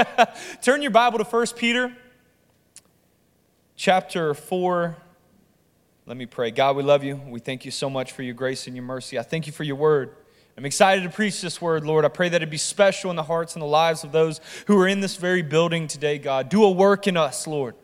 [0.62, 1.92] Turn your Bible to 1 Peter
[3.76, 4.96] chapter 4.
[6.06, 6.50] Let me pray.
[6.50, 7.16] God, we love you.
[7.16, 9.18] We thank you so much for your grace and your mercy.
[9.18, 10.14] I thank you for your word.
[10.56, 12.04] I'm excited to preach this word, Lord.
[12.04, 14.78] I pray that it be special in the hearts and the lives of those who
[14.80, 16.48] are in this very building today, God.
[16.48, 17.74] Do a work in us, Lord.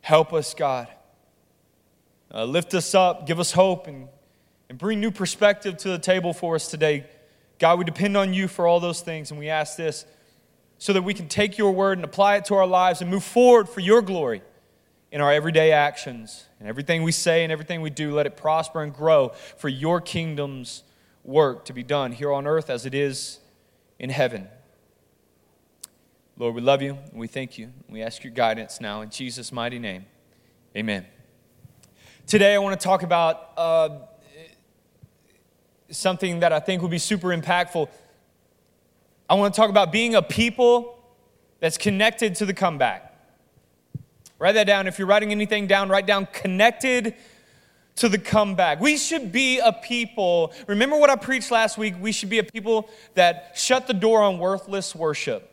[0.00, 0.88] Help us, God.
[2.32, 4.08] Uh, lift us up, give us hope, and,
[4.68, 7.04] and bring new perspective to the table for us today.
[7.58, 10.06] God, we depend on you for all those things, and we ask this
[10.80, 13.22] so that we can take your word and apply it to our lives and move
[13.22, 14.40] forward for your glory
[15.12, 16.46] in our everyday actions.
[16.58, 20.00] And everything we say and everything we do, let it prosper and grow for your
[20.00, 20.82] kingdom's
[21.22, 23.40] work to be done here on earth as it is
[23.98, 24.48] in heaven.
[26.38, 27.74] Lord, we love you and we thank you.
[27.86, 30.06] We ask your guidance now in Jesus' mighty name.
[30.74, 31.04] Amen.
[32.26, 33.98] Today, I want to talk about uh,
[35.90, 37.90] something that I think will be super impactful.
[39.30, 40.98] I want to talk about being a people
[41.60, 43.14] that's connected to the comeback.
[44.40, 44.88] Write that down.
[44.88, 47.14] If you're writing anything down, write down connected
[47.94, 48.80] to the comeback.
[48.80, 50.52] We should be a people.
[50.66, 51.94] Remember what I preached last week?
[52.00, 55.48] We should be a people that shut the door on worthless worship.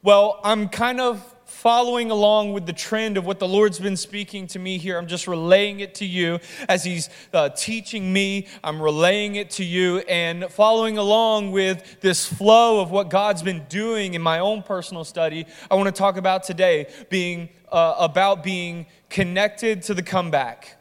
[0.00, 4.46] Well, I'm kind of following along with the trend of what the Lord's been speaking
[4.48, 4.98] to me here.
[4.98, 8.46] I'm just relaying it to you as He's uh, teaching me.
[8.62, 13.64] I'm relaying it to you and following along with this flow of what God's been
[13.70, 15.46] doing in my own personal study.
[15.70, 20.76] I want to talk about today being uh, about being connected to the comeback.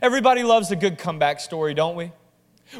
[0.00, 2.12] Everybody loves a good comeback story, don't we?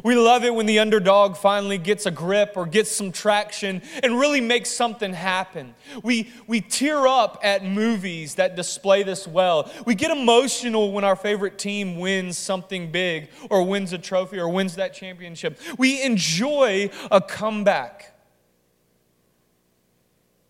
[0.02, 4.18] We love it when the underdog finally gets a grip or gets some traction and
[4.18, 5.74] really makes something happen.
[6.02, 9.70] We, we tear up at movies that display this well.
[9.84, 14.48] We get emotional when our favorite team wins something big or wins a trophy or
[14.48, 15.58] wins that championship.
[15.78, 18.12] We enjoy a comeback.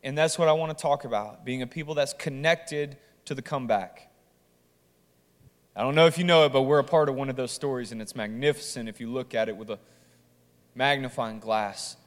[0.02, 3.42] And that's what I want to talk about being a people that's connected to the
[3.42, 4.05] comeback.
[5.76, 7.52] I don't know if you know it, but we're a part of one of those
[7.52, 9.78] stories, and it's magnificent if you look at it with a
[10.74, 11.98] magnifying glass.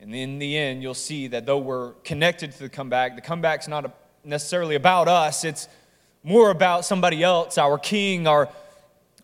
[0.00, 3.68] And in the end, you'll see that though we're connected to the comeback, the comeback's
[3.68, 3.94] not
[4.24, 5.68] necessarily about us, it's
[6.24, 8.48] more about somebody else, our King, our,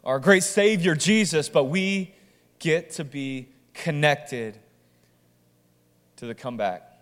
[0.04, 2.14] our great Savior, Jesus, but we
[2.60, 4.56] get to be connected
[6.16, 6.94] to the comeback.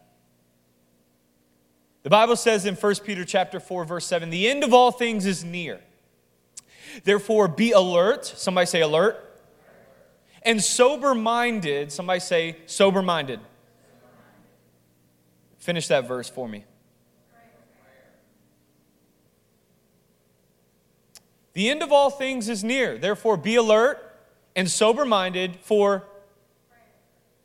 [2.02, 5.24] The Bible says in 1 Peter chapter 4 verse 7, the end of all things
[5.24, 5.80] is near.
[7.04, 9.28] Therefore be alert, somebody say alert.
[10.42, 13.40] And sober-minded, somebody say sober-minded.
[15.58, 16.64] Finish that verse for me.
[21.52, 22.98] The end of all things is near.
[22.98, 23.98] Therefore be alert
[24.56, 26.04] and sober-minded for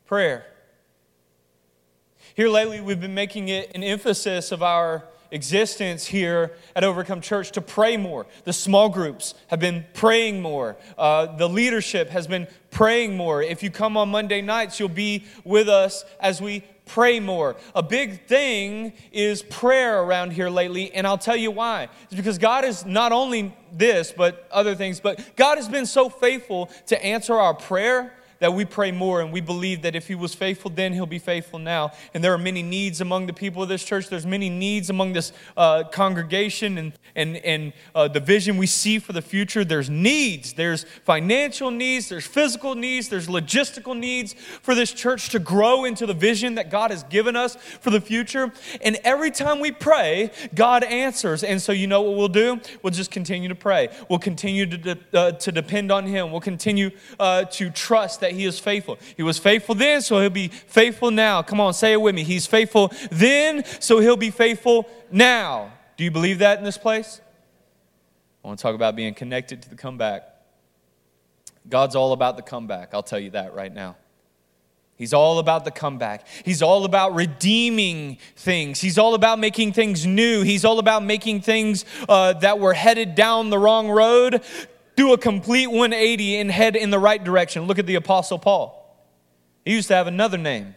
[0.06, 0.46] prayer.
[2.34, 7.52] Here lately, we've been making it an emphasis of our existence here at Overcome Church
[7.52, 8.26] to pray more.
[8.44, 10.76] The small groups have been praying more.
[10.96, 13.42] Uh, the leadership has been praying more.
[13.42, 17.56] If you come on Monday nights, you'll be with us as we pray more.
[17.74, 21.88] A big thing is prayer around here lately, and I'll tell you why.
[22.04, 26.08] It's because God is not only this, but other things, but God has been so
[26.08, 30.14] faithful to answer our prayer that we pray more and we believe that if he
[30.14, 31.92] was faithful then, he'll be faithful now.
[32.14, 34.08] And there are many needs among the people of this church.
[34.08, 38.98] There's many needs among this uh, congregation and, and, and uh, the vision we see
[38.98, 39.64] for the future.
[39.64, 40.52] There's needs.
[40.52, 42.08] There's financial needs.
[42.08, 43.08] There's physical needs.
[43.08, 47.36] There's logistical needs for this church to grow into the vision that God has given
[47.36, 48.52] us for the future.
[48.80, 51.42] And every time we pray, God answers.
[51.42, 52.60] And so you know what we'll do?
[52.82, 53.88] We'll just continue to pray.
[54.08, 56.30] We'll continue to, de- uh, to depend on him.
[56.30, 58.98] We'll continue uh, to trust that that he is faithful.
[59.16, 61.40] He was faithful then, so he'll be faithful now.
[61.42, 62.24] Come on, say it with me.
[62.24, 65.72] He's faithful then, so he'll be faithful now.
[65.96, 67.22] Do you believe that in this place?
[68.44, 70.28] I want to talk about being connected to the comeback.
[71.68, 72.90] God's all about the comeback.
[72.92, 73.96] I'll tell you that right now.
[74.96, 76.26] He's all about the comeback.
[76.44, 78.80] He's all about redeeming things.
[78.80, 80.42] He's all about making things new.
[80.42, 84.42] He's all about making things uh, that were headed down the wrong road
[84.98, 87.68] do a complete 180 and head in the right direction.
[87.68, 88.74] Look at the Apostle Paul.
[89.64, 90.74] He used to have another name,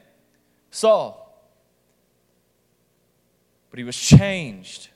[0.69, 1.18] Saul.
[3.71, 4.89] But he was changed.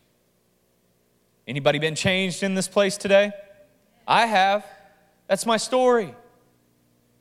[1.48, 3.32] Anybody been changed in this place today?
[4.08, 4.64] I have.
[5.28, 6.14] That's my story.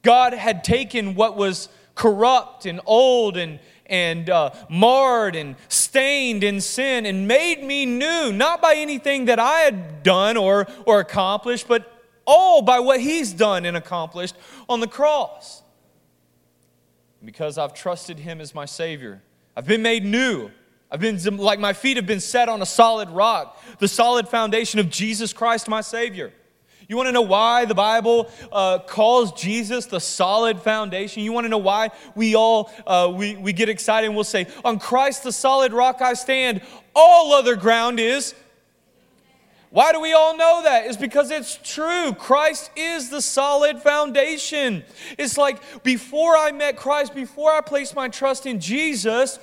[0.03, 6.61] God had taken what was corrupt and old and, and uh, marred and stained in
[6.61, 11.67] sin and made me new, not by anything that I had done or, or accomplished,
[11.67, 11.93] but
[12.27, 14.35] all by what he's done and accomplished
[14.69, 15.63] on the cross.
[17.25, 19.23] Because I've trusted him as my Savior,
[19.57, 20.51] I've been made new.
[20.91, 24.79] I've been like my feet have been set on a solid rock, the solid foundation
[24.79, 26.33] of Jesus Christ, my Savior.
[26.89, 31.23] You want to know why the Bible uh, calls Jesus the solid foundation?
[31.23, 34.47] You want to know why we all uh, we, we get excited and we'll say,
[34.65, 36.61] "On Christ, the solid rock, I stand.
[36.95, 38.35] All other ground is."
[39.75, 40.87] Why do we all know that?
[40.87, 42.15] It's because it's true.
[42.15, 44.85] Christ is the solid foundation.
[45.19, 49.41] It's like before I met Christ, before I placed my trust in Jesus,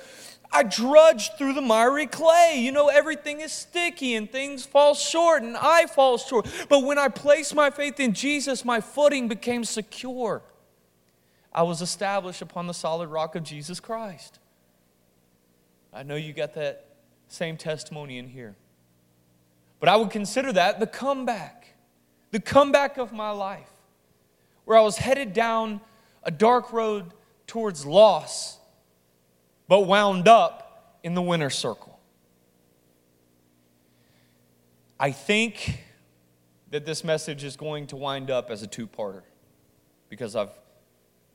[0.50, 2.54] I drudged through the miry clay.
[2.60, 6.48] You know, everything is sticky and things fall short and I fall short.
[6.70, 10.40] But when I placed my faith in Jesus, my footing became secure.
[11.52, 14.38] I was established upon the solid rock of Jesus Christ.
[15.92, 16.86] I know you got that
[17.28, 18.56] same testimony in here.
[19.82, 21.74] But I would consider that the comeback,
[22.30, 23.68] the comeback of my life,
[24.64, 25.80] where I was headed down
[26.22, 27.06] a dark road
[27.48, 28.58] towards loss
[29.66, 31.98] but wound up in the winner's circle.
[35.00, 35.82] I think
[36.70, 39.22] that this message is going to wind up as a two parter
[40.08, 40.56] because I've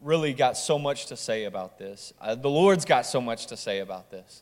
[0.02, 2.14] really got so much to say about this.
[2.22, 4.42] Uh, the Lord's got so much to say about this.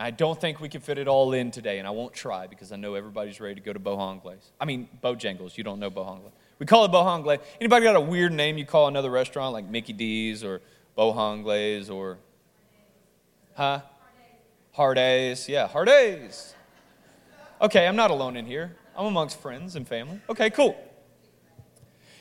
[0.00, 2.72] I don't think we can fit it all in today, and I won't try because
[2.72, 4.50] I know everybody's ready to go to Bojangles.
[4.58, 5.58] I mean, Bojangles.
[5.58, 6.32] You don't know Bojangles.
[6.58, 7.38] We call it Bojangles.
[7.60, 10.62] Anybody got a weird name you call another restaurant like Mickey D's or
[10.96, 12.16] Bojangles or
[13.54, 13.82] Huh?
[14.72, 15.48] Hardays.
[15.50, 16.54] Yeah, Hardays.
[17.60, 18.74] Okay, I'm not alone in here.
[18.96, 20.18] I'm amongst friends and family.
[20.30, 20.82] Okay, cool.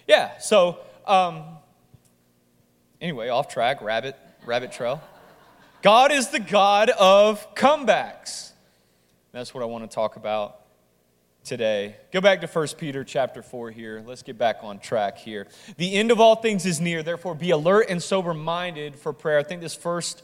[0.05, 1.43] Yeah, so um,
[2.99, 5.01] anyway, off track, rabbit, rabbit trail.
[5.81, 8.51] God is the God of comebacks.
[9.31, 10.59] That's what I want to talk about
[11.45, 11.95] today.
[12.11, 14.03] Go back to 1 Peter chapter 4 here.
[14.05, 15.47] Let's get back on track here.
[15.77, 19.39] The end of all things is near, therefore be alert and sober minded for prayer.
[19.39, 20.21] I think this first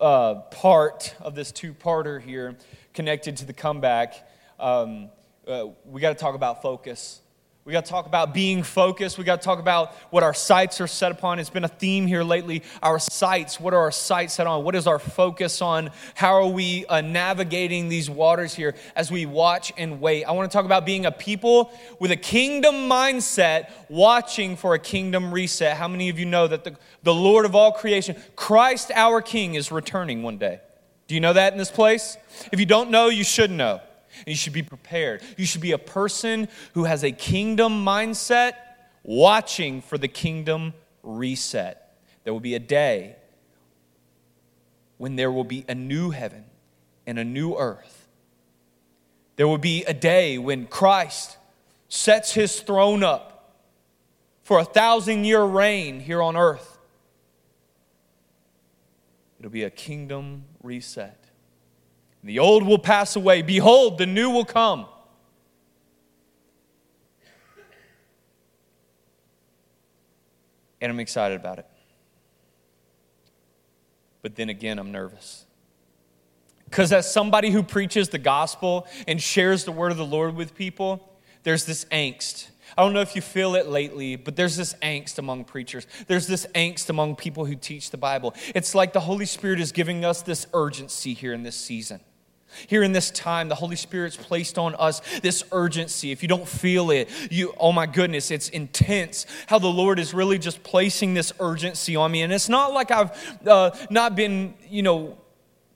[0.00, 2.56] uh, part of this two parter here
[2.94, 4.28] connected to the comeback,
[4.60, 5.10] um,
[5.48, 7.20] uh, we got to talk about focus.
[7.68, 9.18] We got to talk about being focused.
[9.18, 11.38] We got to talk about what our sights are set upon.
[11.38, 12.62] It's been a theme here lately.
[12.82, 14.64] Our sights, what are our sights set on?
[14.64, 15.90] What is our focus on?
[16.14, 20.24] How are we uh, navigating these waters here as we watch and wait?
[20.24, 21.70] I want to talk about being a people
[22.00, 25.76] with a kingdom mindset, watching for a kingdom reset.
[25.76, 29.56] How many of you know that the, the Lord of all creation, Christ our King,
[29.56, 30.60] is returning one day?
[31.06, 32.16] Do you know that in this place?
[32.50, 33.82] If you don't know, you should know.
[34.18, 35.22] And you should be prepared.
[35.36, 38.54] You should be a person who has a kingdom mindset,
[39.02, 41.96] watching for the kingdom reset.
[42.24, 43.16] There will be a day
[44.98, 46.44] when there will be a new heaven
[47.06, 48.08] and a new earth.
[49.36, 51.38] There will be a day when Christ
[51.88, 53.54] sets his throne up
[54.42, 56.78] for a thousand year reign here on earth.
[59.38, 61.17] It'll be a kingdom reset.
[62.24, 63.42] The old will pass away.
[63.42, 64.86] Behold, the new will come.
[70.80, 71.66] And I'm excited about it.
[74.22, 75.44] But then again, I'm nervous.
[76.64, 80.54] Because as somebody who preaches the gospel and shares the word of the Lord with
[80.54, 82.48] people, there's this angst.
[82.78, 85.84] I don't know if you feel it lately, but there's this angst among preachers.
[86.06, 88.34] There's this angst among people who teach the Bible.
[88.54, 91.98] It's like the Holy Spirit is giving us this urgency here in this season.
[92.68, 96.12] Here in this time, the Holy Spirit's placed on us this urgency.
[96.12, 100.14] If you don't feel it, you, oh my goodness, it's intense how the Lord is
[100.14, 102.22] really just placing this urgency on me.
[102.22, 105.18] And it's not like I've uh, not been, you know,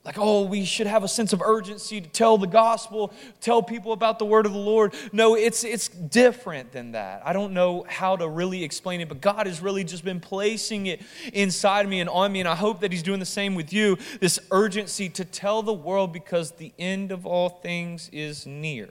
[0.04, 3.92] like, oh, we should have a sense of urgency to tell the gospel, tell people
[3.92, 4.94] about the word of the Lord.
[5.12, 7.23] No, it's, it's different than that.
[7.25, 10.87] I don't know how to really explain it, but God has really just been placing
[10.87, 13.73] it inside me and on me, and I hope that He's doing the same with
[13.73, 18.88] you this urgency to tell the world because the end of all things is near.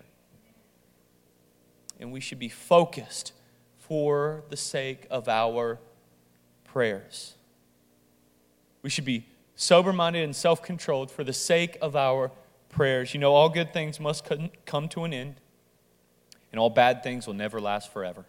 [1.99, 3.33] And we should be focused
[3.77, 5.77] for the sake of our
[6.63, 7.35] prayers.
[8.81, 9.25] We should be
[9.61, 12.31] sober minded and self controlled for the sake of our
[12.69, 13.13] prayers.
[13.13, 14.27] You know, all good things must
[14.65, 15.35] come to an end,
[16.51, 18.25] and all bad things will never last forever.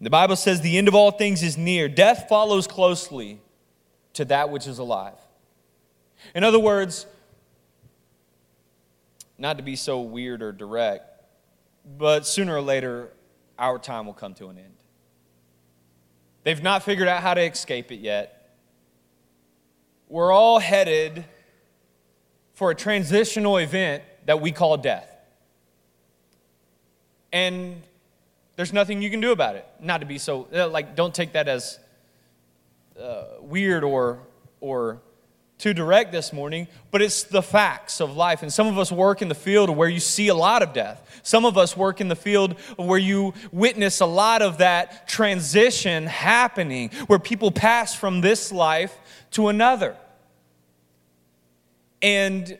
[0.00, 1.88] The Bible says the end of all things is near.
[1.88, 3.40] Death follows closely
[4.12, 5.18] to that which is alive.
[6.36, 7.06] In other words,
[9.36, 11.24] not to be so weird or direct,
[11.98, 13.10] but sooner or later,
[13.58, 14.77] our time will come to an end.
[16.48, 18.54] They've not figured out how to escape it yet.
[20.08, 21.26] We're all headed
[22.54, 25.14] for a transitional event that we call death.
[27.34, 27.82] And
[28.56, 29.66] there's nothing you can do about it.
[29.78, 31.78] Not to be so, like, don't take that as
[32.98, 34.20] uh, weird or,
[34.62, 35.02] or
[35.58, 38.42] too direct this morning, but it's the facts of life.
[38.42, 41.20] And some of us work in the field where you see a lot of death.
[41.24, 46.06] Some of us work in the field where you witness a lot of that transition
[46.06, 48.96] happening, where people pass from this life
[49.32, 49.96] to another.
[52.00, 52.56] And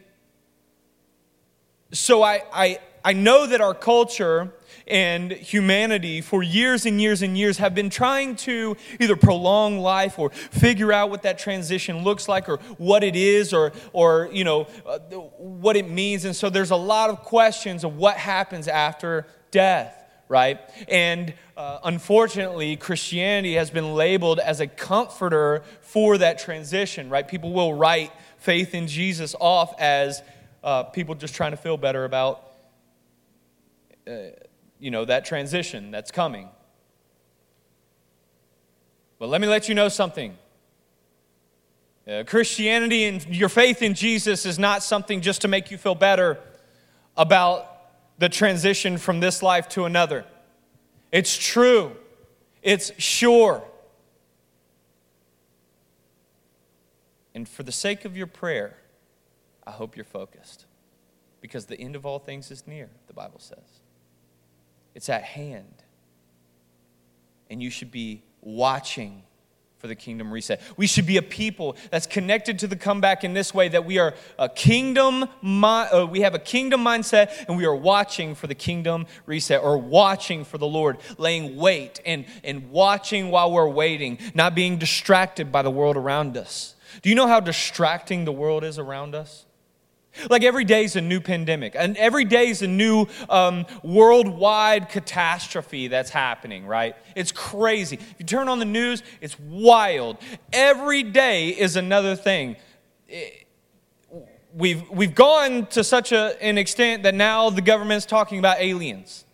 [1.93, 4.53] so I, I, I know that our culture
[4.87, 10.19] and humanity for years and years and years have been trying to either prolong life
[10.19, 14.45] or figure out what that transition looks like or what it is or, or you
[14.45, 14.99] know, uh,
[15.39, 16.25] what it means.
[16.25, 19.95] And so there's a lot of questions of what happens after death
[20.29, 20.61] right?
[20.89, 27.27] And uh, unfortunately, Christianity has been labeled as a comforter for that transition, right?
[27.27, 30.23] People will write faith in Jesus off as
[30.63, 32.45] uh, people just trying to feel better about
[34.07, 34.13] uh,
[34.79, 36.49] you know, that transition that's coming.
[39.19, 40.37] But let me let you know something.
[42.07, 45.95] Uh, Christianity and your faith in Jesus is not something just to make you feel
[45.95, 46.39] better
[47.17, 47.67] about
[48.19, 50.25] the transition from this life to another.
[51.13, 51.93] It's true,
[52.63, 53.63] it's sure.
[57.35, 58.77] And for the sake of your prayer,
[59.67, 60.67] I hope you're focused
[61.41, 63.81] because the end of all things is near, the Bible says.
[64.99, 65.85] It's at hand.
[67.49, 69.23] And you should be watching
[69.77, 70.61] for the kingdom reset.
[70.77, 73.99] We should be a people that's connected to the comeback in this way that we
[73.99, 75.29] are a kingdom
[75.63, 79.79] uh, we have a kingdom mindset and we are watching for the kingdom reset or
[79.79, 85.53] watching for the Lord, laying wait and and watching while we're waiting, not being distracted
[85.53, 86.75] by the world around us.
[87.03, 89.47] Do you know how distracting the world is around us?
[90.29, 94.89] Like every day is a new pandemic, and every day is a new um, worldwide
[94.89, 96.97] catastrophe that's happening, right?
[97.15, 97.97] It's crazy.
[97.97, 100.19] If you turn on the news, it's wild.
[100.53, 102.57] Every day is another thing.
[104.55, 109.25] we've, we've gone to such a, an extent that now the government's talking about aliens.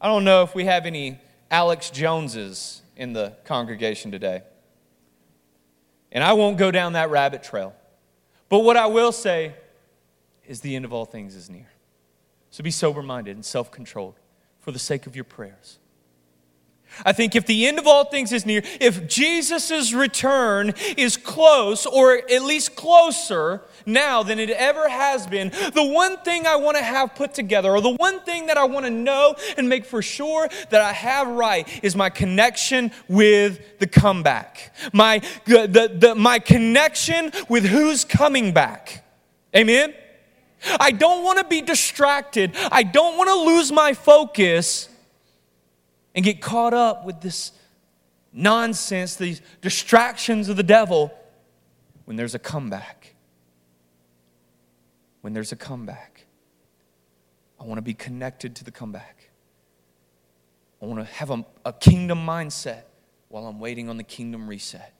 [0.00, 1.18] I don't know if we have any
[1.50, 4.42] Alex Joneses in the congregation today.
[6.12, 7.74] And I won't go down that rabbit trail.
[8.48, 9.54] But what I will say
[10.46, 11.70] is the end of all things is near.
[12.50, 14.18] So be sober minded and self controlled
[14.58, 15.78] for the sake of your prayers.
[17.04, 21.86] I think if the end of all things is near, if Jesus' return is close,
[21.86, 26.76] or at least closer now than it ever has been, the one thing I want
[26.76, 29.84] to have put together, or the one thing that I want to know and make
[29.86, 34.74] for sure that I have right, is my connection with the comeback.
[34.92, 39.04] My, the, the, my connection with who's coming back.
[39.56, 39.94] Amen?
[40.78, 42.54] I don't want to be distracted.
[42.70, 44.89] I don't want to lose my focus
[46.14, 47.52] and get caught up with this
[48.32, 51.12] nonsense, these distractions of the devil
[52.04, 53.14] when there's a comeback.
[55.20, 56.26] When there's a comeback,
[57.60, 59.30] I want to be connected to the comeback.
[60.80, 62.82] I want to have a, a kingdom mindset
[63.28, 64.94] while I'm waiting on the kingdom reset.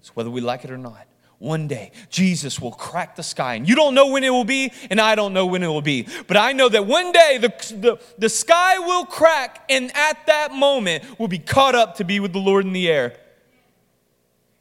[0.00, 1.06] So, whether we like it or not,
[1.40, 3.54] one day Jesus will crack the sky.
[3.54, 5.82] And you don't know when it will be, and I don't know when it will
[5.82, 6.06] be.
[6.28, 10.52] But I know that one day the, the, the sky will crack, and at that
[10.52, 13.16] moment we'll be caught up to be with the Lord in the air.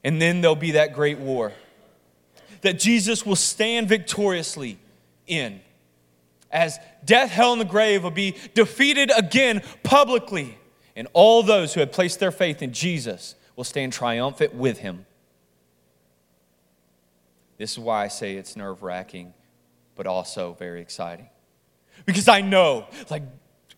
[0.06, 1.52] And then there'll be that great war
[2.62, 4.80] that Jesus will stand victoriously
[5.28, 5.60] in.
[6.52, 10.58] As death, hell, and the grave will be defeated again publicly.
[10.96, 15.06] And all those who have placed their faith in Jesus will stand triumphant with him.
[17.60, 19.34] This is why I say it's nerve wracking,
[19.96, 21.30] but also very exciting.
[22.06, 23.24] Because I know, like,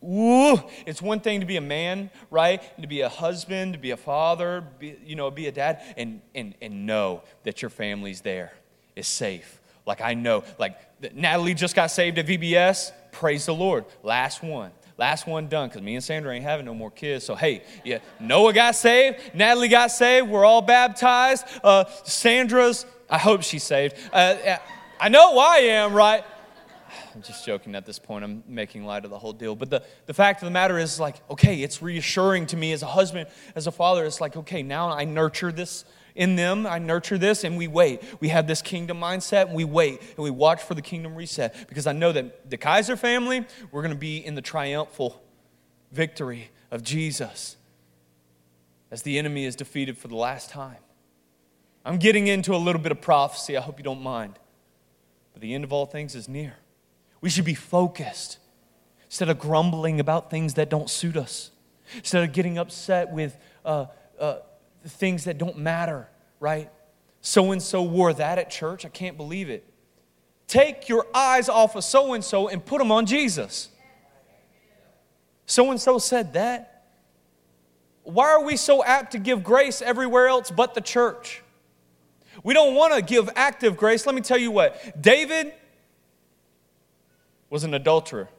[0.03, 2.61] ooh, it's one thing to be a man, right?
[2.75, 5.81] And to be a husband, to be a father, be, you know, be a dad,
[5.97, 8.53] and, and, and know that your family's there,
[8.95, 9.59] is safe.
[9.87, 10.77] Like, I know, like,
[11.15, 12.91] Natalie just got saved at VBS.
[13.11, 13.85] Praise the Lord.
[14.03, 14.71] Last one.
[14.99, 17.25] Last one done because me and Sandra ain't having no more kids.
[17.25, 19.33] So, hey, yeah, Noah got saved.
[19.33, 20.29] Natalie got saved.
[20.29, 21.47] We're all baptized.
[21.63, 23.95] Uh, Sandra's I hope she's saved.
[24.11, 24.57] Uh,
[24.99, 26.23] I know I am, right?
[27.13, 28.23] I'm just joking at this point.
[28.23, 29.55] I'm making light of the whole deal.
[29.55, 32.83] But the, the fact of the matter is, like, okay, it's reassuring to me as
[32.83, 34.05] a husband, as a father.
[34.05, 35.83] It's like, okay, now I nurture this
[36.15, 36.65] in them.
[36.65, 38.01] I nurture this and we wait.
[38.19, 41.67] We have this kingdom mindset and we wait and we watch for the kingdom reset
[41.67, 45.21] because I know that the Kiser family, we're going to be in the triumphal
[45.91, 47.57] victory of Jesus
[48.89, 50.77] as the enemy is defeated for the last time.
[51.83, 53.57] I'm getting into a little bit of prophecy.
[53.57, 54.37] I hope you don't mind.
[55.33, 56.55] But the end of all things is near.
[57.21, 58.37] We should be focused
[59.05, 61.51] instead of grumbling about things that don't suit us.
[61.97, 63.85] instead of getting upset with uh,
[64.19, 64.37] uh,
[64.85, 66.07] things that don't matter,
[66.39, 66.69] right?
[67.21, 68.85] So and so wore that at church.
[68.85, 69.65] I can't believe it.
[70.47, 73.69] Take your eyes off of so and so and put them on Jesus.
[75.45, 76.85] So and so said that.
[78.03, 81.40] Why are we so apt to give grace everywhere else but the church?
[82.43, 84.05] We don't want to give active grace.
[84.05, 85.53] Let me tell you what David
[87.49, 88.29] was an adulterer.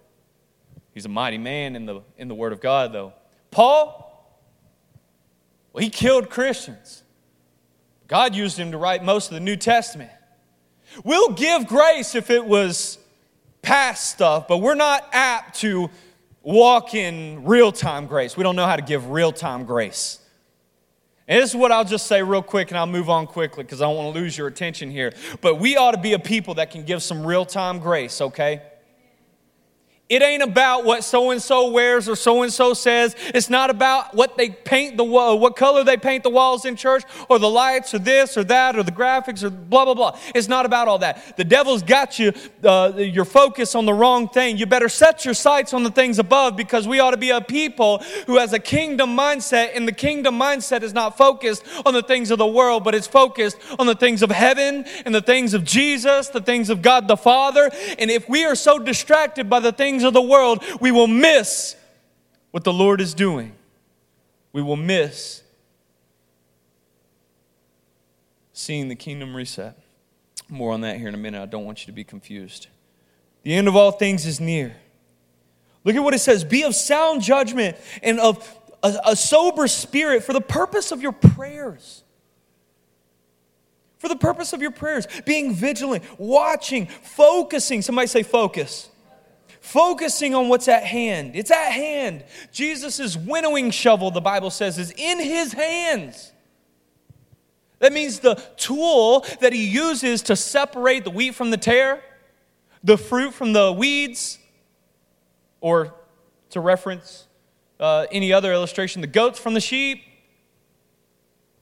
[0.95, 3.13] He's a mighty man in the, in the Word of God, though.
[3.51, 4.09] Paul,
[5.73, 7.03] well, he killed Christians.
[8.09, 10.11] God used him to write most of the New Testament.
[11.05, 12.99] We'll give grace if it was
[13.63, 15.89] past stuff, but we're not apt to
[16.43, 18.37] walk in real time grace.
[18.37, 20.19] We don't know how to give real time grace.
[21.29, 23.81] And this is what I'll just say real quick and I'll move on quickly because
[23.81, 25.13] I don't want to lose your attention here.
[25.41, 28.63] But we ought to be a people that can give some real time grace, okay?
[30.13, 33.17] It ain't about what so and so wears or so and so says.
[33.29, 36.77] It's not about what they paint the wall, what color they paint the walls in
[36.77, 40.19] church, or the lights, or this or that, or the graphics, or blah blah blah.
[40.35, 41.39] It's not about all that.
[41.39, 44.59] The devil's got you uh, your focus on the wrong thing.
[44.59, 47.41] You better set your sights on the things above because we ought to be a
[47.41, 52.03] people who has a kingdom mindset, and the kingdom mindset is not focused on the
[52.03, 55.55] things of the world, but it's focused on the things of heaven and the things
[55.55, 57.71] of Jesus, the things of God the Father.
[57.99, 61.07] And if we are so distracted by the things things of the world, we will
[61.07, 61.77] miss
[62.51, 63.55] what the Lord is doing.
[64.53, 65.43] We will miss
[68.53, 69.79] seeing the kingdom reset.
[70.49, 71.41] More on that here in a minute.
[71.41, 72.67] I don't want you to be confused.
[73.43, 74.77] The end of all things is near.
[75.85, 80.25] Look at what it says Be of sound judgment and of a, a sober spirit
[80.25, 82.03] for the purpose of your prayers
[83.99, 87.83] for the purpose of your prayers, being vigilant, watching, focusing.
[87.83, 88.91] Somebody say focus
[89.63, 91.37] focusing on what's at hand.
[91.37, 92.25] It's at hand.
[92.53, 96.33] Jesus' winnowing shovel, the Bible says, is in his hands.
[97.79, 102.03] That means the tool that he uses to separate the wheat from the tare,
[102.83, 104.39] the fruit from the weeds,
[105.61, 105.95] or
[106.51, 107.27] to reference
[107.79, 110.03] uh, any other illustration, the goats from the sheep.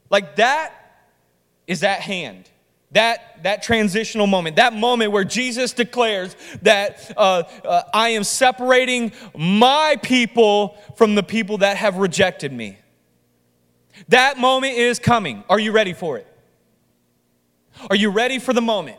[0.08, 0.72] Like that
[1.66, 2.48] is at hand
[2.92, 9.12] that, that transitional moment, that moment where Jesus declares that uh, uh, I am separating
[9.36, 12.78] my people from the people that have rejected me.
[14.08, 15.44] That moment is coming.
[15.48, 16.26] Are you ready for it?
[17.88, 18.98] Are you ready for the moment?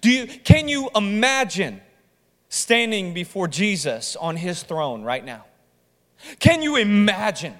[0.00, 1.80] Do you, can you imagine
[2.48, 5.44] standing before Jesus on his throne right now?
[6.38, 7.54] Can you imagine?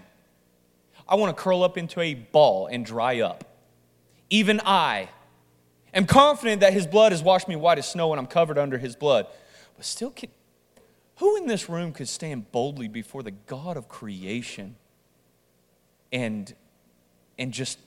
[1.09, 3.45] I want to curl up into a ball and dry up.
[4.31, 5.09] Even I
[5.95, 8.79] am confident that his blood has washed me white as snow and I'm covered under
[8.79, 9.27] his blood.
[9.77, 10.31] But still, can,
[11.17, 14.77] who in this room could stand boldly before the God of creation
[16.13, 16.53] and,
[17.39, 17.79] and just,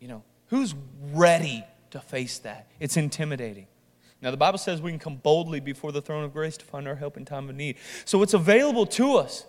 [0.00, 0.74] you know, who's
[1.12, 2.70] ready to face that?
[2.80, 3.66] It's intimidating.
[4.20, 6.88] Now, the Bible says we can come boldly before the throne of grace to find
[6.88, 7.76] our help in time of need.
[8.04, 9.46] So it's available to us.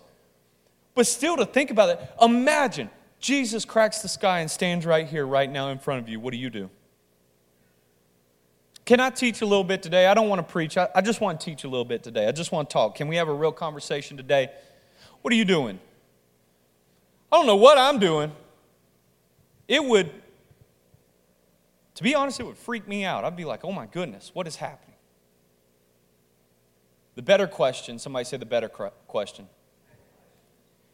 [0.94, 5.26] But still, to think about it, imagine Jesus cracks the sky and stands right here,
[5.26, 6.20] right now in front of you.
[6.20, 6.70] What do you do?
[8.90, 10.08] Can I teach a little bit today?
[10.08, 10.76] I don't want to preach.
[10.76, 12.26] I, I just want to teach a little bit today.
[12.26, 12.96] I just want to talk.
[12.96, 14.50] Can we have a real conversation today?
[15.22, 15.78] What are you doing?
[17.30, 18.32] I don't know what I'm doing.
[19.68, 20.10] It would,
[21.94, 23.22] to be honest, it would freak me out.
[23.22, 24.96] I'd be like, oh my goodness, what is happening?
[27.14, 29.46] The better question, somebody say the better question,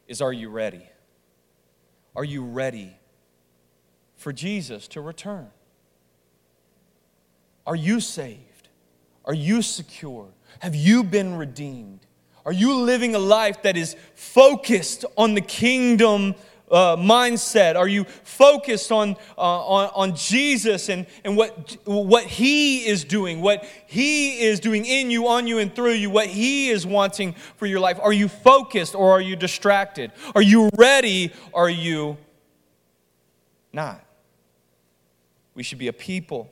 [0.06, 0.86] is are you ready?
[2.14, 2.98] Are you ready
[4.16, 5.48] for Jesus to return?
[7.66, 8.68] Are you saved?
[9.24, 10.28] Are you secure?
[10.60, 12.00] Have you been redeemed?
[12.44, 16.36] Are you living a life that is focused on the kingdom
[16.70, 17.74] uh, mindset?
[17.74, 23.40] Are you focused on, uh, on, on Jesus and, and what, what He is doing,
[23.40, 27.34] what He is doing in you, on you, and through you, what He is wanting
[27.56, 27.98] for your life?
[28.00, 30.12] Are you focused or are you distracted?
[30.36, 31.32] Are you ready?
[31.52, 32.16] Are you
[33.72, 34.04] not?
[35.56, 36.48] We should be a people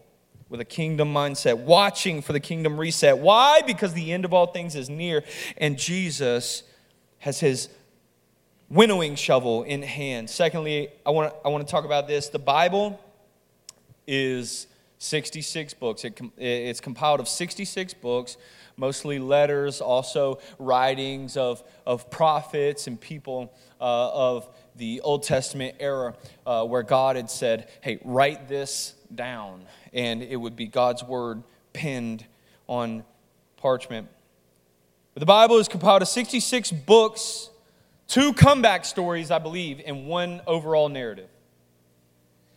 [0.54, 3.18] with a kingdom mindset, watching for the kingdom reset.
[3.18, 3.60] Why?
[3.62, 5.24] Because the end of all things is near,
[5.56, 6.62] and Jesus
[7.18, 7.68] has his
[8.68, 10.30] winnowing shovel in hand.
[10.30, 12.28] Secondly, I want to, I want to talk about this.
[12.28, 13.00] The Bible
[14.06, 16.04] is 66 books.
[16.04, 18.36] It, it's compiled of 66 books,
[18.76, 26.14] mostly letters, also writings of, of prophets and people uh, of the Old Testament era
[26.46, 31.42] uh, where God had said, hey, write this down and it would be God's word
[31.72, 32.24] pinned
[32.66, 33.04] on
[33.56, 34.08] parchment.
[35.14, 37.50] But the Bible is compiled of 66 books
[38.06, 41.28] two comeback stories, I believe, and one overall narrative.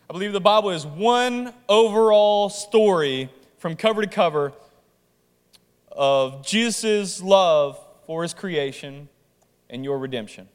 [0.10, 4.54] I believe the Bible is one overall story from cover to cover
[5.92, 9.10] of Jesus' love for his creation
[9.70, 10.48] and your redemption.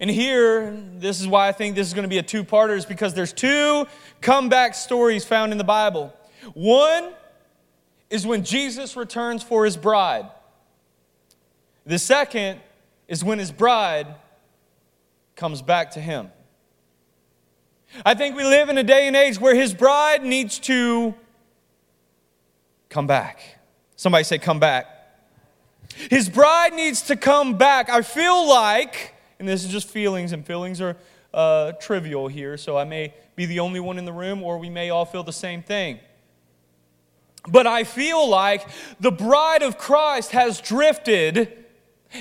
[0.00, 2.76] And here, this is why I think this is going to be a two parter,
[2.76, 3.86] is because there's two
[4.20, 6.12] comeback stories found in the Bible.
[6.54, 7.12] One
[8.10, 10.26] is when Jesus returns for his bride,
[11.84, 12.60] the second
[13.08, 14.14] is when his bride
[15.34, 16.30] comes back to him.
[18.04, 21.14] I think we live in a day and age where his bride needs to
[22.88, 23.40] come back.
[23.96, 24.86] Somebody say, come back.
[26.10, 27.88] His bride needs to come back.
[27.88, 30.96] I feel like, and this is just feelings, and feelings are
[31.34, 34.70] uh, trivial here, so I may be the only one in the room, or we
[34.70, 36.00] may all feel the same thing.
[37.48, 38.66] But I feel like
[38.98, 41.64] the bride of Christ has drifted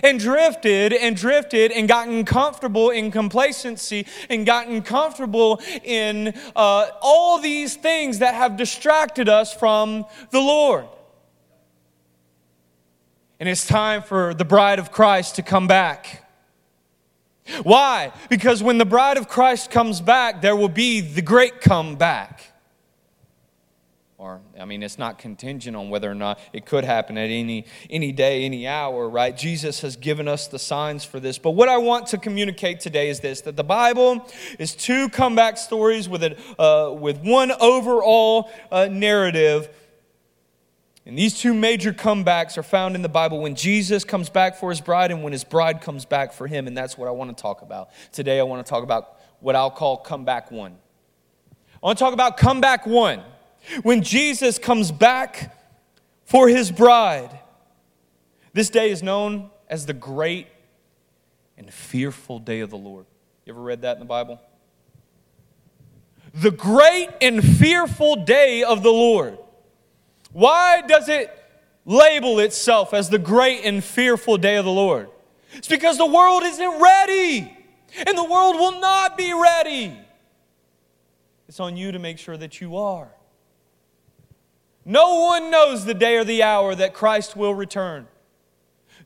[0.04, 7.40] and drifted and drifted and gotten comfortable in complacency and gotten comfortable in uh, all
[7.40, 10.86] these things that have distracted us from the Lord.
[13.40, 16.25] And it's time for the bride of Christ to come back.
[17.64, 18.12] Why?
[18.30, 22.42] Because when the bride of Christ comes back, there will be the great comeback.
[24.18, 27.66] Or, I mean, it's not contingent on whether or not it could happen at any,
[27.90, 29.36] any day, any hour, right?
[29.36, 31.38] Jesus has given us the signs for this.
[31.38, 34.26] But what I want to communicate today is this that the Bible
[34.58, 39.70] is two comeback stories with, it, uh, with one overall uh, narrative.
[41.06, 44.72] And these two major comebacks are found in the Bible when Jesus comes back for
[44.72, 46.66] his bride and when his bride comes back for him.
[46.66, 47.90] And that's what I want to talk about.
[48.12, 50.78] Today, I want to talk about what I'll call comeback one.
[51.52, 53.22] I want to talk about comeback one.
[53.84, 55.56] When Jesus comes back
[56.24, 57.40] for his bride,
[58.54, 60.48] this day is known as the great
[61.56, 63.06] and fearful day of the Lord.
[63.46, 64.42] You ever read that in the Bible?
[66.34, 69.38] The great and fearful day of the Lord.
[70.36, 71.32] Why does it
[71.86, 75.08] label itself as the great and fearful day of the Lord?
[75.54, 77.58] It's because the world isn't ready,
[78.06, 79.98] and the world will not be ready.
[81.48, 83.08] It's on you to make sure that you are.
[84.84, 88.06] No one knows the day or the hour that Christ will return.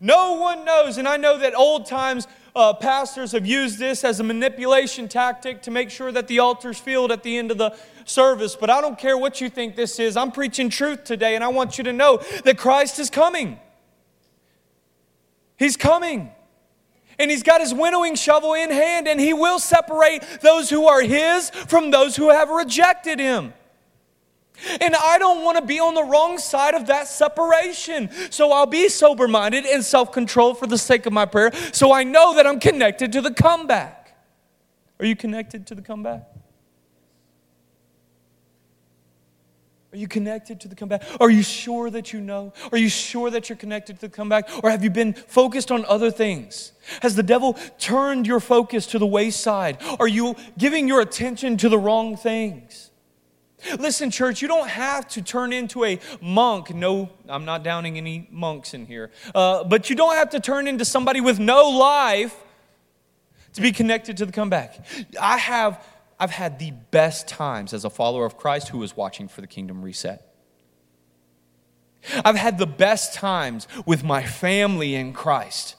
[0.02, 4.20] No one knows, and I know that old times uh, pastors have used this as
[4.20, 7.78] a manipulation tactic to make sure that the altar's filled at the end of the
[8.10, 10.17] service, but I don't care what you think this is.
[10.17, 13.60] I'm preaching truth today, and I want you to know that Christ is coming.
[15.58, 16.32] He's coming.
[17.19, 21.02] And he's got his winnowing shovel in hand, and he will separate those who are
[21.02, 23.54] his from those who have rejected him.
[24.82, 28.10] And I don't want to be on the wrong side of that separation.
[28.30, 31.93] So I'll be sober minded and self controlled for the sake of my prayer so
[31.93, 34.17] I know that I'm connected to the comeback.
[35.00, 36.29] Are you connected to the comeback?
[39.91, 41.04] Are you connected to the comeback?
[41.19, 42.54] Are you sure that you know?
[42.71, 44.47] Are you sure that you're connected to the comeback?
[44.63, 46.73] Or have you been focused on other things?
[47.02, 49.80] Has the devil turned your focus to the wayside?
[49.99, 52.91] Are you giving your attention to the wrong things?
[53.80, 56.73] Listen, church, you don't have to turn into a monk.
[56.73, 59.12] No, I'm not downing any monks in here.
[59.34, 62.36] Uh, but you don't have to turn into somebody with no life
[63.54, 64.86] to be connected to the comeback.
[65.19, 65.84] I have,
[66.19, 69.47] I've had the best times as a follower of Christ who is watching for the
[69.47, 70.25] kingdom reset.
[72.25, 75.75] I've had the best times with my family in Christ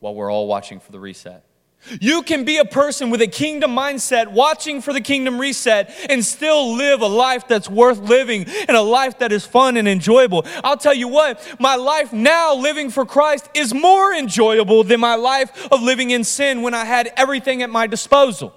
[0.00, 1.44] while we're all watching for the reset.
[2.00, 6.24] You can be a person with a kingdom mindset, watching for the kingdom reset, and
[6.24, 10.44] still live a life that's worth living and a life that is fun and enjoyable.
[10.64, 15.14] I'll tell you what, my life now living for Christ is more enjoyable than my
[15.14, 18.52] life of living in sin when I had everything at my disposal.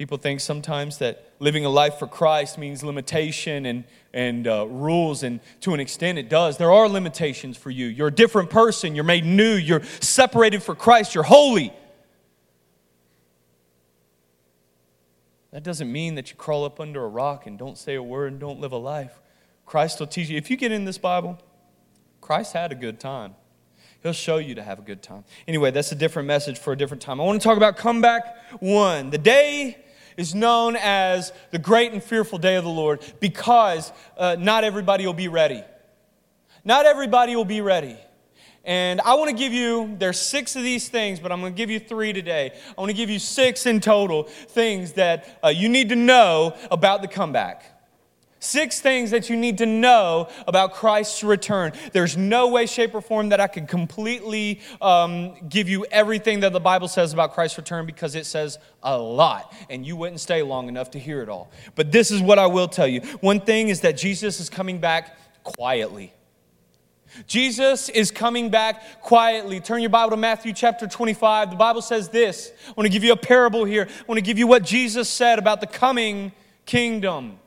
[0.00, 3.84] People think sometimes that living a life for Christ means limitation and,
[4.14, 6.56] and uh, rules, and to an extent it does.
[6.56, 7.84] There are limitations for you.
[7.84, 11.70] You're a different person, you're made new, you're separated for Christ, you're holy.
[15.50, 18.32] That doesn't mean that you crawl up under a rock and don't say a word
[18.32, 19.20] and don't live a life.
[19.66, 20.38] Christ will teach you.
[20.38, 21.38] If you get in this Bible,
[22.22, 23.34] Christ had a good time.
[24.02, 25.24] He'll show you to have a good time.
[25.46, 27.20] Anyway, that's a different message for a different time.
[27.20, 29.10] I want to talk about comeback one.
[29.10, 29.76] The day
[30.20, 35.06] is known as the great and fearful day of the Lord because uh, not everybody
[35.06, 35.64] will be ready.
[36.62, 37.96] Not everybody will be ready.
[38.62, 41.56] And I want to give you, there's six of these things, but I'm going to
[41.56, 42.52] give you three today.
[42.76, 46.54] I want to give you six in total things that uh, you need to know
[46.70, 47.79] about the comeback.
[48.42, 51.72] Six things that you need to know about Christ's return.
[51.92, 56.54] There's no way, shape, or form that I could completely um, give you everything that
[56.54, 60.40] the Bible says about Christ's return because it says a lot, and you wouldn't stay
[60.40, 61.50] long enough to hear it all.
[61.74, 63.02] But this is what I will tell you.
[63.20, 66.14] One thing is that Jesus is coming back quietly.
[67.26, 69.60] Jesus is coming back quietly.
[69.60, 71.50] Turn your Bible to Matthew chapter 25.
[71.50, 72.52] The Bible says this.
[72.66, 73.86] I want to give you a parable here.
[73.86, 76.32] I want to give you what Jesus said about the coming
[76.64, 77.38] kingdom.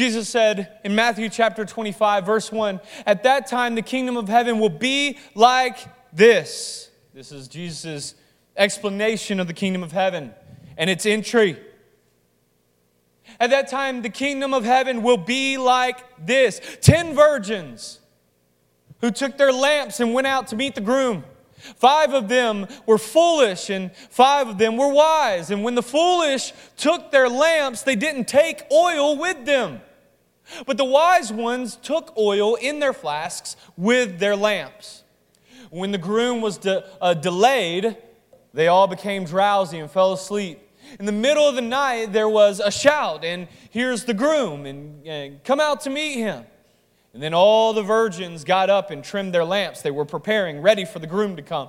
[0.00, 4.58] Jesus said in Matthew chapter 25, verse 1 At that time, the kingdom of heaven
[4.58, 5.76] will be like
[6.10, 6.88] this.
[7.12, 8.14] This is Jesus'
[8.56, 10.32] explanation of the kingdom of heaven
[10.78, 11.60] and its entry.
[13.38, 18.00] At that time, the kingdom of heaven will be like this ten virgins
[19.02, 21.24] who took their lamps and went out to meet the groom.
[21.76, 25.50] Five of them were foolish, and five of them were wise.
[25.50, 29.82] And when the foolish took their lamps, they didn't take oil with them.
[30.66, 35.04] But the wise ones took oil in their flasks with their lamps.
[35.70, 37.96] When the groom was de- uh, delayed,
[38.52, 40.60] they all became drowsy and fell asleep.
[40.98, 45.06] In the middle of the night, there was a shout, and here's the groom, and,
[45.06, 46.44] and come out to meet him.
[47.14, 49.82] And then all the virgins got up and trimmed their lamps.
[49.82, 51.68] They were preparing, ready for the groom to come.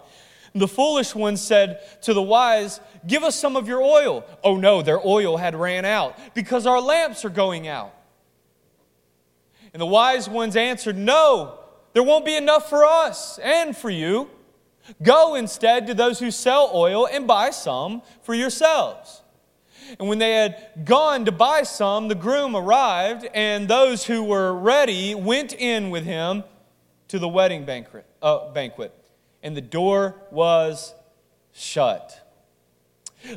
[0.53, 4.25] The foolish ones said to the wise, Give us some of your oil.
[4.43, 7.93] Oh no, their oil had ran out because our lamps are going out.
[9.73, 11.59] And the wise ones answered, No,
[11.93, 14.29] there won't be enough for us and for you.
[15.01, 19.21] Go instead to those who sell oil and buy some for yourselves.
[19.99, 24.53] And when they had gone to buy some, the groom arrived, and those who were
[24.53, 26.43] ready went in with him
[27.09, 28.05] to the wedding banquet.
[28.21, 28.93] Uh, banquet
[29.43, 30.93] and the door was
[31.51, 32.20] shut.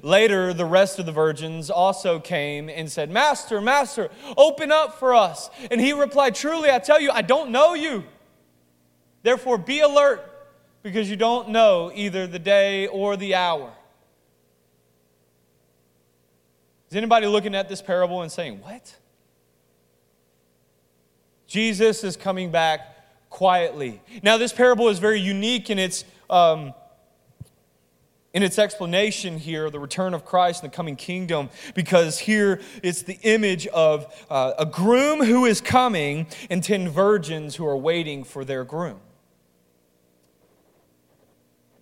[0.02, 5.14] Later, the rest of the virgins also came and said, Master, Master, open up for
[5.14, 5.50] us.
[5.70, 8.04] And he replied, Truly, I tell you, I don't know you.
[9.22, 10.30] Therefore, be alert,
[10.82, 13.72] because you don't know either the day or the hour.
[16.90, 18.94] Is anybody looking at this parable and saying, What?
[21.46, 24.00] Jesus is coming back quietly.
[24.22, 26.04] Now, this parable is very unique in its.
[26.30, 26.72] Um,
[28.34, 33.02] in its explanation here, the return of Christ and the coming kingdom, because here it's
[33.02, 38.24] the image of uh, a groom who is coming and ten virgins who are waiting
[38.24, 38.98] for their groom.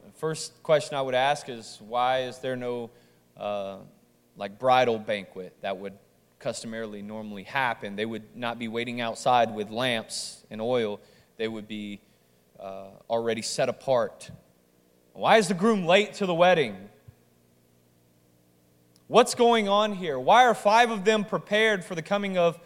[0.04, 2.90] The first question I would ask is why is there no
[3.34, 3.78] uh,
[4.36, 5.94] like bridal banquet that would
[6.38, 7.96] customarily normally happen?
[7.96, 11.00] They would not be waiting outside with lamps and oil,
[11.38, 12.02] they would be
[12.60, 14.30] uh, already set apart
[15.12, 16.88] why is the groom late to the wedding?
[19.08, 20.18] What's going on here?
[20.18, 22.58] Why are five of them prepared for the coming of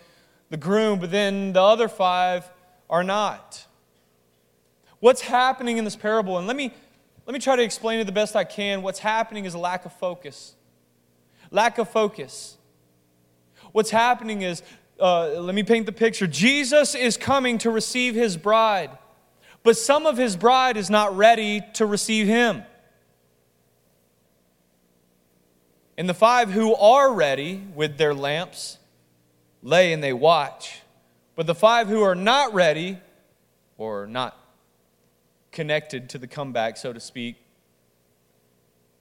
[0.48, 2.48] the groom, but then the other five
[2.88, 3.66] are not?
[5.00, 6.38] What's happening in this parable?
[6.38, 6.72] And let me,
[7.26, 8.82] let me try to explain it the best I can.
[8.82, 10.54] What's happening is a lack of focus.
[11.50, 12.56] Lack of focus.
[13.72, 14.62] What's happening is,
[15.00, 18.96] uh, let me paint the picture Jesus is coming to receive his bride
[19.66, 22.62] but some of his bride is not ready to receive him.
[25.98, 28.78] And the five who are ready with their lamps
[29.64, 30.82] lay and they watch.
[31.34, 33.00] But the five who are not ready
[33.76, 34.40] or not
[35.50, 37.34] connected to the comeback, so to speak,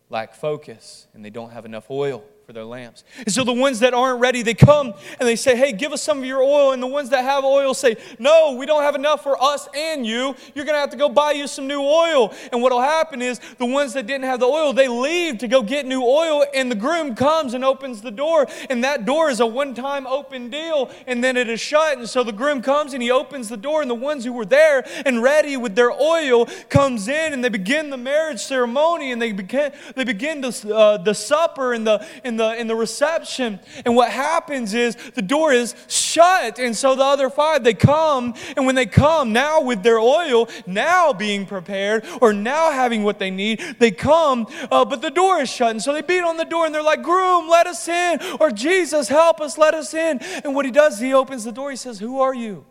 [0.09, 3.03] lack focus and they don't have enough oil for their lamps.
[3.17, 6.03] And so the ones that aren't ready, they come and they say, Hey, give us
[6.03, 6.73] some of your oil.
[6.73, 10.05] And the ones that have oil say, No, we don't have enough for us and
[10.05, 10.35] you.
[10.53, 12.33] You're going to have to go buy you some new oil.
[12.51, 15.47] And what will happen is the ones that didn't have the oil, they leave to
[15.47, 16.45] go get new oil.
[16.53, 18.45] And the groom comes and opens the door.
[18.69, 20.91] And that door is a one time open deal.
[21.07, 21.97] And then it is shut.
[21.97, 23.81] And so the groom comes and he opens the door.
[23.81, 27.49] And the ones who were there and ready with their oil comes in and they
[27.49, 32.05] begin the marriage ceremony and they begin, they begin the, uh, the supper and the,
[32.23, 33.59] and in the in the reception.
[33.85, 36.59] And what happens is the door is shut.
[36.59, 40.49] And so the other five, they come, and when they come now with their oil,
[40.65, 45.41] now being prepared, or now having what they need, they come, uh, but the door
[45.41, 45.71] is shut.
[45.71, 48.51] And so they beat on the door and they're like, Groom, let us in, or
[48.51, 50.19] Jesus, help us, let us in.
[50.43, 52.65] And what he does, he opens the door, he says, Who are you?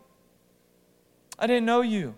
[1.39, 2.15] I didn't know you.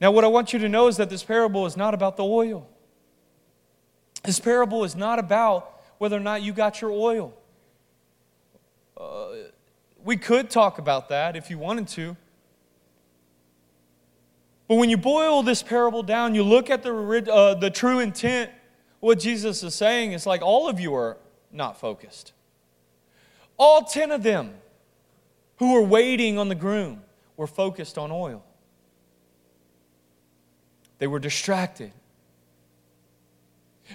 [0.00, 2.24] Now, what I want you to know is that this parable is not about the
[2.24, 2.68] oil.
[4.22, 7.34] This parable is not about whether or not you got your oil.
[8.96, 9.28] Uh,
[10.04, 12.16] we could talk about that if you wanted to.
[14.68, 16.92] But when you boil this parable down, you look at the,
[17.30, 18.50] uh, the true intent,
[19.00, 21.18] what Jesus is saying is like all of you are
[21.50, 22.32] not focused.
[23.58, 24.54] All 10 of them
[25.56, 27.02] who were waiting on the groom
[27.36, 28.44] were focused on oil.
[30.98, 31.92] They were distracted.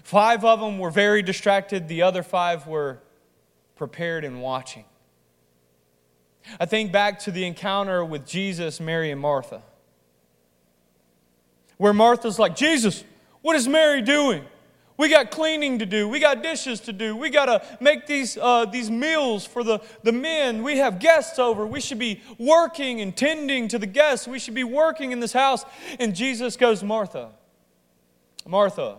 [0.04, 3.00] Five of them were very distracted, the other five were
[3.76, 4.86] prepared and watching.
[6.60, 9.62] I think back to the encounter with Jesus, Mary, and Martha,
[11.78, 13.04] where Martha's like, Jesus,
[13.42, 14.44] what is Mary doing?
[14.98, 16.10] We got cleaning to do.
[16.10, 17.16] We got dishes to do.
[17.16, 20.64] We got to make these, uh, these meals for the, the men.
[20.64, 21.68] We have guests over.
[21.68, 24.28] We should be working and tending to the guests.
[24.28, 25.66] We should be working in this house.
[26.00, 27.30] And Jesus goes, Martha,
[28.48, 28.98] Martha,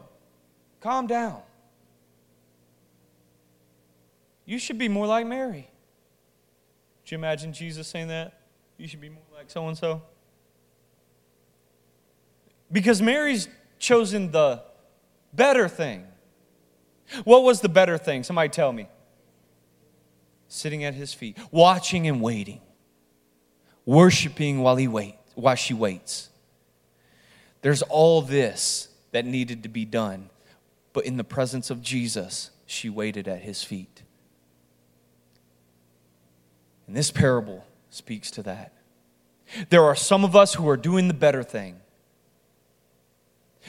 [0.81, 1.41] calm down.
[4.45, 5.69] You should be more like Mary.
[7.05, 8.41] Could you imagine Jesus saying that?
[8.77, 10.03] You should be more like so and so?
[12.71, 14.63] Because Mary's chosen the
[15.33, 16.07] better thing.
[17.25, 18.23] What was the better thing?
[18.23, 18.89] Somebody tell me.
[20.49, 22.61] Sitting at his feet, watching and waiting,
[23.85, 26.31] worshiping while he wait, while she waits.
[27.61, 30.31] There's all this that needed to be done,
[30.99, 34.03] but in the presence of Jesus, she waited at his feet.
[36.89, 38.73] And this parable speaks to that.
[39.71, 41.77] There are some of us who are doing the better thing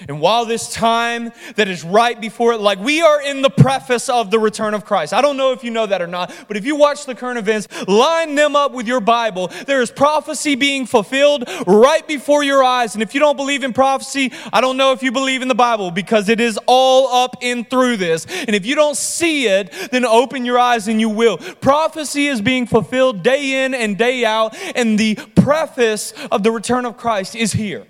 [0.08, 4.10] and while this time that is right before it, like we are in the preface
[4.10, 5.14] of the return of Christ.
[5.14, 7.38] I don't know if you know that or not, but if you watch the current
[7.38, 9.48] events, line them up with your Bible.
[9.68, 12.94] There is prophecy being fulfilled right before your eyes.
[12.94, 15.56] And if you don't believe in prophecy, I don't know if you believe in the
[15.56, 18.26] Bible because it is all up in through this.
[18.26, 21.38] And if you don't see it, then open your eyes and you will.
[21.38, 26.86] Prophecy is being fulfilled day in and day out, and the preface of the return
[26.86, 27.86] of Christ is here.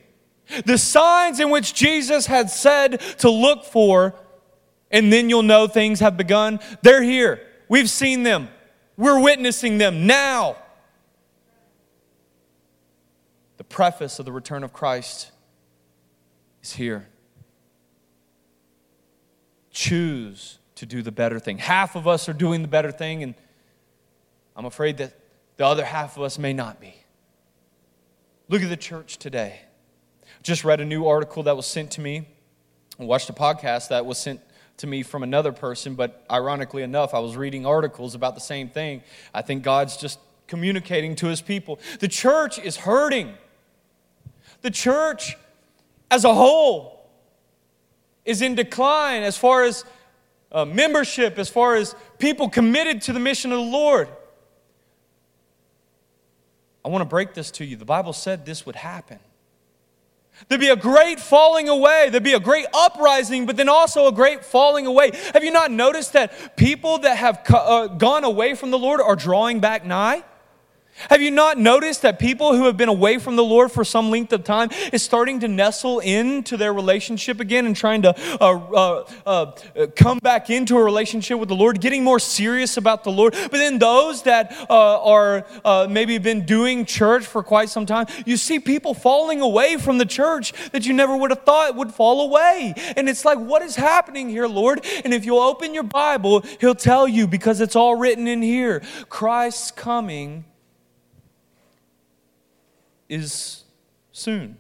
[0.66, 4.16] The signs in which Jesus had said to look for,
[4.92, 7.46] and then you'll know things have begun, they're here.
[7.68, 8.50] We've seen them.
[8.98, 10.58] We're witnessing them now.
[13.58, 15.32] The preface of the return of Christ
[16.64, 17.08] is here.
[19.72, 21.60] Choose to do the better thing.
[21.60, 23.36] Half of us are doing the better thing, and
[24.56, 25.14] I'm afraid that
[25.58, 26.96] the other half of us may not be.
[28.48, 29.62] Look at the church today.
[30.42, 32.28] Just read a new article that was sent to me.
[33.00, 34.42] I watched a podcast that was sent
[34.78, 38.70] to me from another person, but ironically enough, I was reading articles about the same
[38.70, 39.04] thing.
[39.34, 41.80] I think God's just communicating to his people.
[42.00, 43.34] The church is hurting.
[44.62, 45.38] The church
[46.10, 47.10] as a whole
[48.26, 49.86] is in decline as far as
[50.52, 54.10] uh, membership, as far as people committed to the mission of the Lord.
[56.84, 57.76] I want to break this to you.
[57.76, 59.20] The Bible said this would happen.
[60.48, 62.10] There'd be a great falling away.
[62.10, 65.12] There'd be a great uprising, but then also a great falling away.
[65.34, 69.16] Have you not noticed that people that have uh, gone away from the Lord are
[69.16, 70.24] drawing back nigh?
[71.10, 74.12] Have you not noticed that people who have been away from the Lord for some
[74.12, 78.46] length of time is starting to nestle into their relationship again and trying to uh,
[78.46, 83.12] uh, uh, come back into a relationship with the Lord, getting more serious about the
[83.12, 83.34] Lord?
[83.34, 88.08] But then those that uh, are uh, maybe been doing church for quite some time,
[88.26, 91.94] you see people falling away from the church that you never would have thought would
[91.94, 92.74] fall away.
[92.98, 94.86] And it's like, what is happening here, Lord?
[95.06, 98.82] And if you'll open your Bible, He'll tell you because it's all written in here
[99.08, 100.44] Christ's coming
[103.10, 103.64] is
[104.12, 104.58] soon.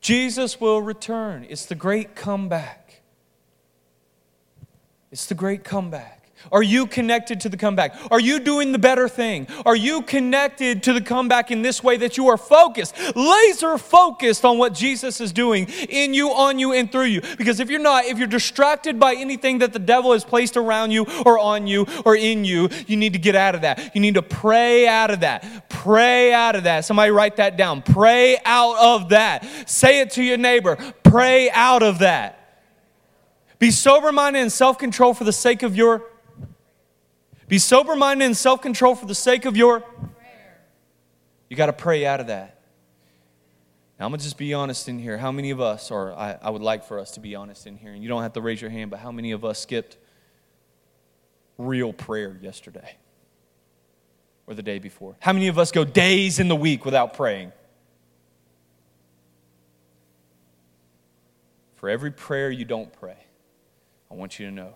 [0.00, 1.46] Jesus will return.
[1.48, 3.02] It's the great comeback.
[5.12, 6.19] It's the great comeback.
[6.52, 7.94] Are you connected to the comeback?
[8.10, 9.46] Are you doing the better thing?
[9.64, 14.44] Are you connected to the comeback in this way that you are focused, laser focused
[14.44, 17.20] on what Jesus is doing in you, on you, and through you?
[17.38, 20.90] Because if you're not, if you're distracted by anything that the devil has placed around
[20.90, 23.94] you or on you or in you, you need to get out of that.
[23.94, 25.68] You need to pray out of that.
[25.68, 26.84] Pray out of that.
[26.84, 27.82] Somebody write that down.
[27.82, 29.46] Pray out of that.
[29.68, 30.76] Say it to your neighbor.
[31.04, 32.36] Pray out of that.
[33.60, 36.02] Be sober minded and self control for the sake of your
[37.50, 40.60] be sober minded and self control for the sake of your prayer.
[41.48, 42.60] You got to pray out of that.
[43.98, 45.18] Now, I'm going to just be honest in here.
[45.18, 47.76] How many of us, or I, I would like for us to be honest in
[47.76, 49.98] here, and you don't have to raise your hand, but how many of us skipped
[51.58, 52.96] real prayer yesterday
[54.46, 55.16] or the day before?
[55.18, 57.50] How many of us go days in the week without praying?
[61.74, 63.18] For every prayer you don't pray,
[64.08, 64.74] I want you to know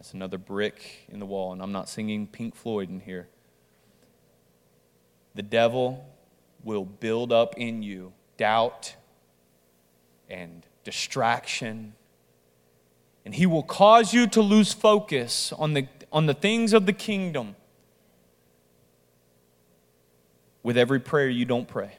[0.00, 3.28] that's another brick in the wall, and I'm not singing Pink Floyd in here.
[5.34, 6.08] The devil
[6.64, 8.96] will build up in you doubt
[10.30, 11.92] and distraction
[13.26, 16.94] And he will cause you to lose focus on the, on the things of the
[16.94, 17.54] kingdom
[20.62, 21.98] with every prayer you don't pray.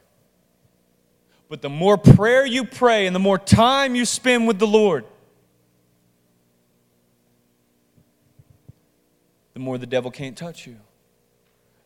[1.48, 5.06] But the more prayer you pray and the more time you spend with the Lord,
[9.54, 10.78] the more the devil can't touch you.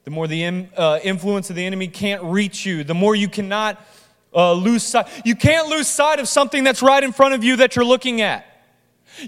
[0.03, 2.83] The more the in, uh, influence of the enemy can't reach you.
[2.83, 3.83] The more you cannot
[4.33, 5.07] uh, lose sight.
[5.25, 8.21] You can't lose sight of something that's right in front of you that you're looking
[8.21, 8.45] at.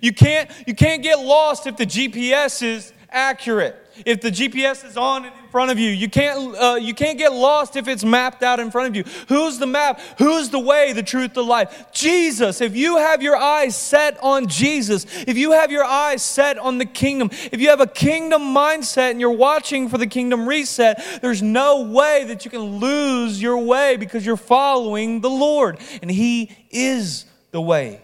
[0.02, 4.98] You can't, you can't get lost if the GPS is accurate if the GPS is
[4.98, 5.90] on and in front of you.
[5.90, 9.04] You can't, uh, you can't get lost if it's mapped out in front of you.
[9.30, 10.00] Who's the map?
[10.18, 11.88] Who's the way, the truth, the life?
[11.92, 12.62] Jesus.
[12.62, 16.78] If you have your eyes set on Jesus, if you have your eyes set on
[16.78, 21.22] the kingdom, if you have a kingdom mindset and you're watching for the kingdom reset,
[21.22, 25.80] there's no way that you can lose your way because you're following the Lord.
[26.02, 28.02] And He is the way.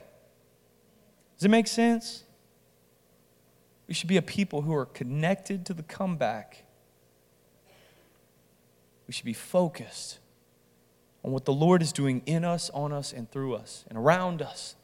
[1.37, 2.22] Does it make sense?
[3.93, 6.63] We should be a people who are connected to the comeback.
[9.05, 10.17] We should be focused
[11.23, 14.41] on what the Lord is doing in us, on us, and through us, and around
[14.41, 14.75] us.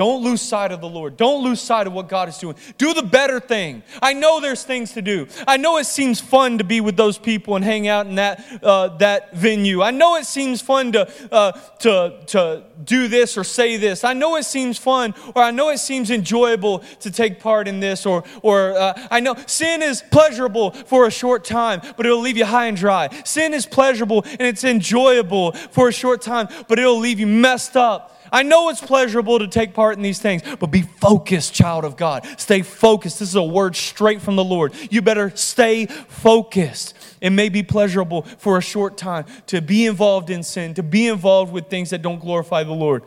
[0.00, 1.18] Don't lose sight of the Lord.
[1.18, 2.56] Don't lose sight of what God is doing.
[2.78, 3.82] Do the better thing.
[4.00, 5.26] I know there's things to do.
[5.46, 8.42] I know it seems fun to be with those people and hang out in that,
[8.62, 9.82] uh, that venue.
[9.82, 14.02] I know it seems fun to, uh, to, to do this or say this.
[14.02, 17.80] I know it seems fun or I know it seems enjoyable to take part in
[17.80, 22.20] this or, or uh, I know sin is pleasurable for a short time, but it'll
[22.20, 23.10] leave you high and dry.
[23.26, 27.76] Sin is pleasurable and it's enjoyable for a short time, but it'll leave you messed
[27.76, 31.84] up I know it's pleasurable to take part in these things, but be focused, child
[31.84, 32.26] of God.
[32.38, 33.18] Stay focused.
[33.18, 34.74] This is a word straight from the Lord.
[34.90, 36.94] You better stay focused.
[37.20, 41.06] It may be pleasurable for a short time to be involved in sin, to be
[41.06, 43.02] involved with things that don't glorify the Lord,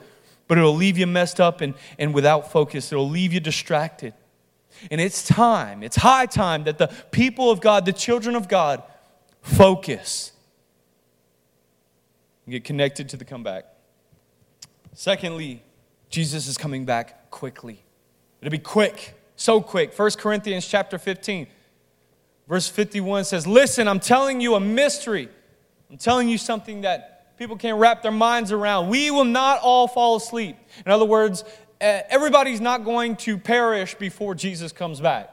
[0.48, 2.92] but it'll leave you messed up and, and without focus.
[2.92, 4.14] It'll leave you distracted.
[4.92, 8.84] And it's time, it's high time that the people of God, the children of God,
[9.42, 10.32] focus
[12.46, 13.66] and get connected to the comeback.
[14.94, 15.62] Secondly,
[16.10, 17.84] Jesus is coming back quickly.
[18.42, 19.98] It'll be quick, so quick.
[19.98, 21.48] 1 Corinthians chapter 15,
[22.48, 25.30] verse 51 says, Listen, I'm telling you a mystery.
[25.90, 28.90] I'm telling you something that people can't wrap their minds around.
[28.90, 30.56] We will not all fall asleep.
[30.86, 31.44] In other words,
[31.82, 35.30] everybody's not going to perish before Jesus comes back.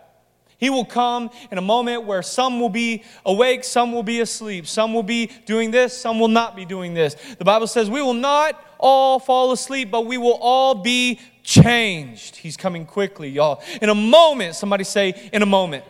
[0.57, 4.67] He will come in a moment where some will be awake, some will be asleep,
[4.67, 7.17] some will be doing this, some will not be doing this.
[7.39, 12.37] The Bible says we will not all fall asleep, but we will all be changed.
[12.37, 13.63] He's coming quickly, y'all.
[13.81, 15.85] In a moment, somebody say, in a moment.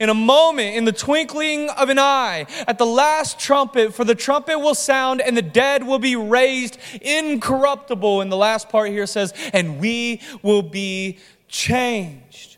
[0.00, 4.14] In a moment, in the twinkling of an eye, at the last trumpet, for the
[4.14, 8.22] trumpet will sound and the dead will be raised incorruptible.
[8.22, 12.56] And the last part here says, and we will be changed.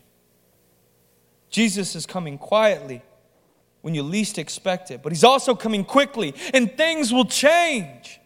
[1.49, 3.01] Jesus is coming quietly
[3.81, 8.19] when you least expect it, but he's also coming quickly, and things will change.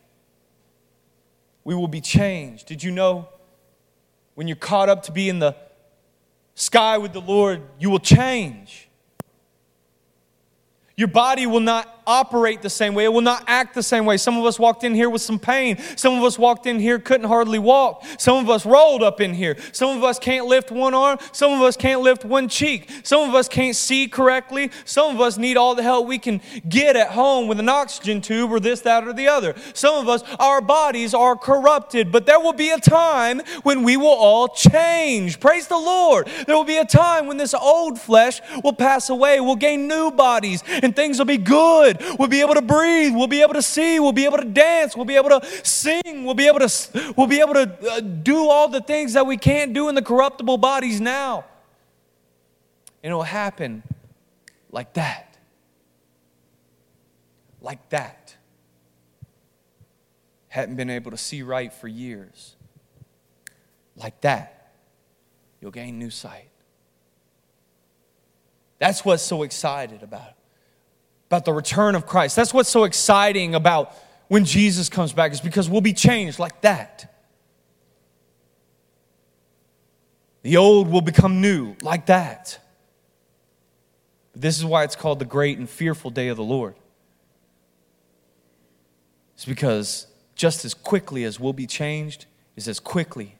[1.69, 2.65] We will be changed.
[2.65, 3.29] Did you know
[4.33, 5.55] when you're caught up to be in the
[6.55, 8.89] sky with the Lord, you will change?
[10.97, 13.05] Your body will not operate the same way.
[13.05, 14.17] It will not act the same way.
[14.17, 15.77] Some of us walked in here with some pain.
[15.95, 18.03] Some of us walked in here, couldn't hardly walk.
[18.17, 19.55] Some of us rolled up in here.
[19.71, 21.19] Some of us can't lift one arm.
[21.31, 22.89] Some of us can't lift one cheek.
[23.03, 24.71] Some of us can't see correctly.
[24.85, 28.21] Some of us need all the help we can get at home with an oxygen
[28.21, 29.53] tube or this, that, or the other.
[29.75, 33.97] Some of us, our bodies are corrupted, but there will be a time when we
[33.97, 35.39] will all change.
[35.39, 36.27] Praise the Lord.
[36.47, 39.39] There will be a time when this old flesh will pass away.
[39.39, 41.98] We'll gain new bodies and things will be good.
[42.17, 43.13] We'll be able to breathe.
[43.13, 43.99] We'll be able to see.
[43.99, 44.95] We'll be able to dance.
[44.95, 46.23] We'll be able to sing.
[46.25, 49.37] We'll be able to, we'll be able to uh, do all the things that we
[49.37, 51.45] can't do in the corruptible bodies now.
[53.03, 53.83] And it'll happen
[54.71, 55.37] like that.
[57.61, 58.35] Like that.
[60.47, 62.55] Hadn't been able to see right for years.
[63.95, 64.71] Like that.
[65.61, 66.49] You'll gain new sight.
[68.79, 70.38] That's what's so excited about
[71.29, 72.35] about the return of Christ.
[72.35, 73.95] That's what's so exciting about
[74.29, 77.13] when Jesus comes back, is because we'll be changed like that.
[80.41, 82.59] The old will become new like that.
[84.35, 86.73] This is why it's called the great and fearful day of the Lord.
[89.35, 92.25] It's because just as quickly as we'll be changed,
[92.55, 93.35] is as quickly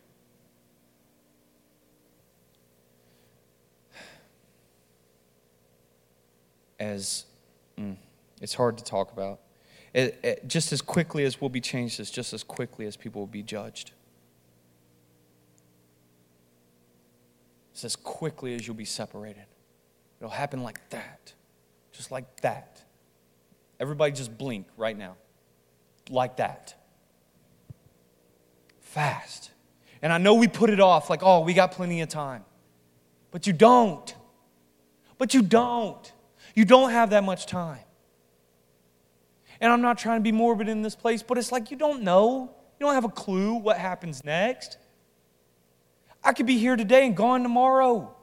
[6.79, 7.25] as
[8.41, 9.39] it's hard to talk about.
[9.93, 13.21] It, it, just as quickly as we'll be changed, as just as quickly as people
[13.21, 13.91] will be judged.
[17.71, 19.45] It's as quickly as you'll be separated.
[20.19, 21.33] It'll happen like that,
[21.91, 22.83] just like that.
[23.79, 25.15] Everybody just blink right now,
[26.09, 26.75] like that.
[28.81, 29.51] Fast.
[30.01, 32.43] And I know we put it off like, oh, we got plenty of time.
[33.31, 34.13] But you don't.
[35.17, 36.11] But you don't.
[36.55, 37.79] You don't have that much time.
[39.61, 42.03] And I'm not trying to be morbid in this place, but it's like you don't
[42.03, 42.51] know.
[42.79, 44.77] You don't have a clue what happens next.
[46.23, 48.15] I could be here today and gone tomorrow.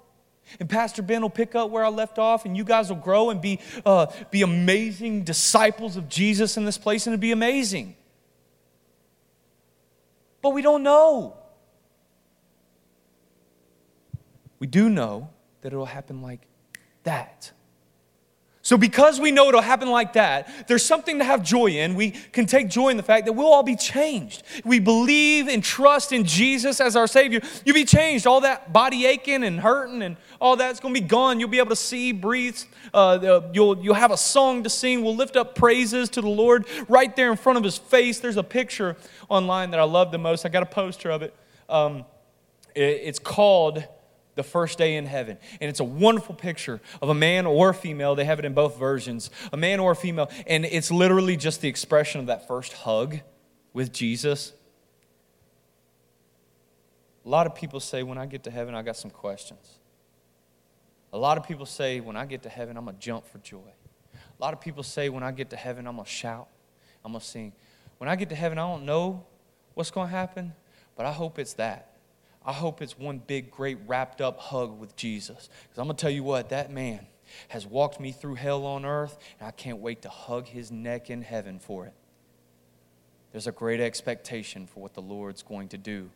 [0.60, 3.30] And Pastor Ben will pick up where I left off, and you guys will grow
[3.30, 7.96] and be, uh, be amazing disciples of Jesus in this place, and it'll be amazing.
[10.40, 11.36] But we don't know.
[14.58, 15.30] We do know
[15.60, 16.46] that it'll happen like
[17.02, 17.50] that.
[18.66, 21.94] So, because we know it'll happen like that, there's something to have joy in.
[21.94, 24.42] We can take joy in the fact that we'll all be changed.
[24.64, 27.42] We believe and trust in Jesus as our Savior.
[27.64, 28.26] You'll be changed.
[28.26, 31.38] All that body aching and hurting and all that's going to be gone.
[31.38, 32.58] You'll be able to see, breathe.
[32.92, 35.04] Uh, you'll, you'll have a song to sing.
[35.04, 38.18] We'll lift up praises to the Lord right there in front of His face.
[38.18, 38.96] There's a picture
[39.28, 40.44] online that I love the most.
[40.44, 41.32] I got a poster of it.
[41.68, 42.04] Um,
[42.74, 43.84] it it's called
[44.36, 45.38] the first day in heaven.
[45.60, 48.14] And it's a wonderful picture of a man or a female.
[48.14, 50.30] They have it in both versions a man or a female.
[50.46, 53.18] And it's literally just the expression of that first hug
[53.72, 54.52] with Jesus.
[57.24, 59.80] A lot of people say, when I get to heaven, I got some questions.
[61.12, 63.38] A lot of people say, when I get to heaven, I'm going to jump for
[63.38, 63.72] joy.
[64.14, 66.48] A lot of people say, when I get to heaven, I'm going to shout,
[67.04, 67.52] I'm going to sing.
[67.98, 69.24] When I get to heaven, I don't know
[69.74, 70.52] what's going to happen,
[70.94, 71.95] but I hope it's that.
[72.46, 75.48] I hope it's one big, great, wrapped up hug with Jesus.
[75.64, 77.06] Because I'm going to tell you what, that man
[77.48, 81.10] has walked me through hell on earth, and I can't wait to hug his neck
[81.10, 81.92] in heaven for it.
[83.32, 86.08] There's a great expectation for what the Lord's going to do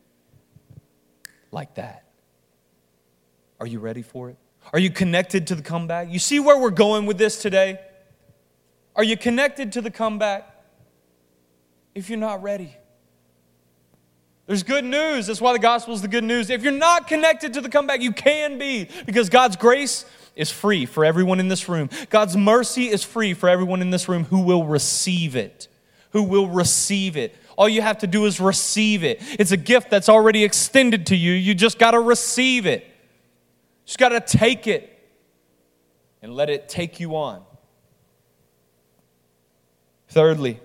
[1.51, 2.05] like that.
[3.59, 4.37] Are you ready for it?
[4.73, 6.11] Are you connected to the comeback?
[6.11, 7.81] You see where we're going with this today?
[8.95, 10.47] Are you connected to the comeback?
[11.95, 12.77] If you're not ready,
[14.51, 15.29] there's good news.
[15.29, 16.51] That's why the gospel is the good news.
[16.51, 20.87] If you're not connected to the comeback, you can be because God's grace is free
[20.87, 21.89] for everyone in this room.
[22.09, 25.69] God's mercy is free for everyone in this room who will receive it.
[26.11, 27.37] Who will receive it.
[27.57, 29.23] All you have to do is receive it.
[29.39, 31.31] It's a gift that's already extended to you.
[31.31, 32.85] You just got to receive it.
[33.85, 34.99] Just got to take it
[36.23, 37.45] and let it take you on.
[40.09, 40.59] Thirdly,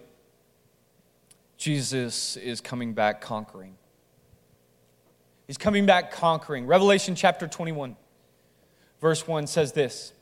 [1.65, 3.73] Jesus is coming back conquering.
[5.47, 6.67] He's coming back conquering.
[6.67, 7.97] Revelation chapter 21,
[9.01, 10.13] verse 1 says this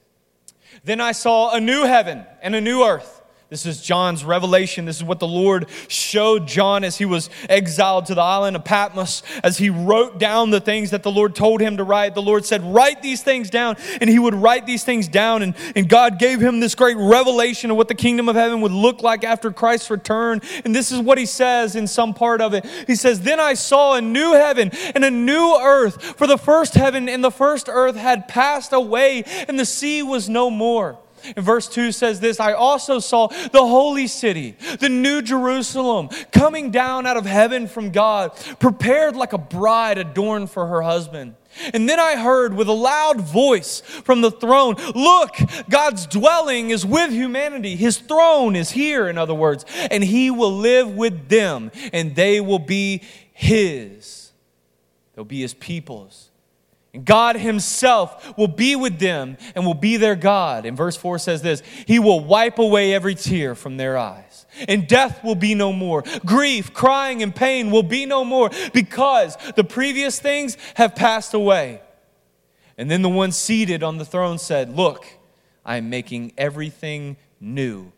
[0.86, 3.22] Then I saw a new heaven and a new earth.
[3.54, 4.86] This is John's revelation.
[4.86, 8.66] This is what the Lord showed John as he was exiled to the island of
[8.66, 12.16] Patmos, as he wrote down the things that the Lord told him to write.
[12.16, 13.76] The Lord said, Write these things down.
[14.02, 15.44] And he would write these things down.
[15.44, 18.72] And, and God gave him this great revelation of what the kingdom of heaven would
[18.72, 20.42] look like after Christ's return.
[20.66, 22.66] And this is what he says in some part of it.
[22.88, 26.74] He says, Then I saw a new heaven and a new earth, for the first
[26.74, 30.98] heaven and the first earth had passed away, and the sea was no more.
[31.36, 36.72] And verse 2 says this I also saw the holy city, the new Jerusalem, coming
[36.72, 41.36] down out of heaven from God, prepared like a bride adorned for her husband.
[41.74, 45.38] And then I heard with a loud voice from the throne Look,
[45.70, 47.76] God's dwelling is with humanity.
[47.76, 52.42] His throne is here, in other words, and He will live with them, and they
[52.42, 53.04] will be
[53.34, 54.32] His.
[55.16, 56.30] They'll be His peoples.
[57.02, 60.66] God Himself will be with them and will be their God.
[60.66, 64.46] And verse 4 says this He will wipe away every tear from their eyes.
[64.68, 66.04] And death will be no more.
[66.24, 71.82] Grief, crying, and pain will be no more because the previous things have passed away.
[72.78, 75.06] And then the one seated on the throne said, Look,
[75.66, 77.92] I am making everything new.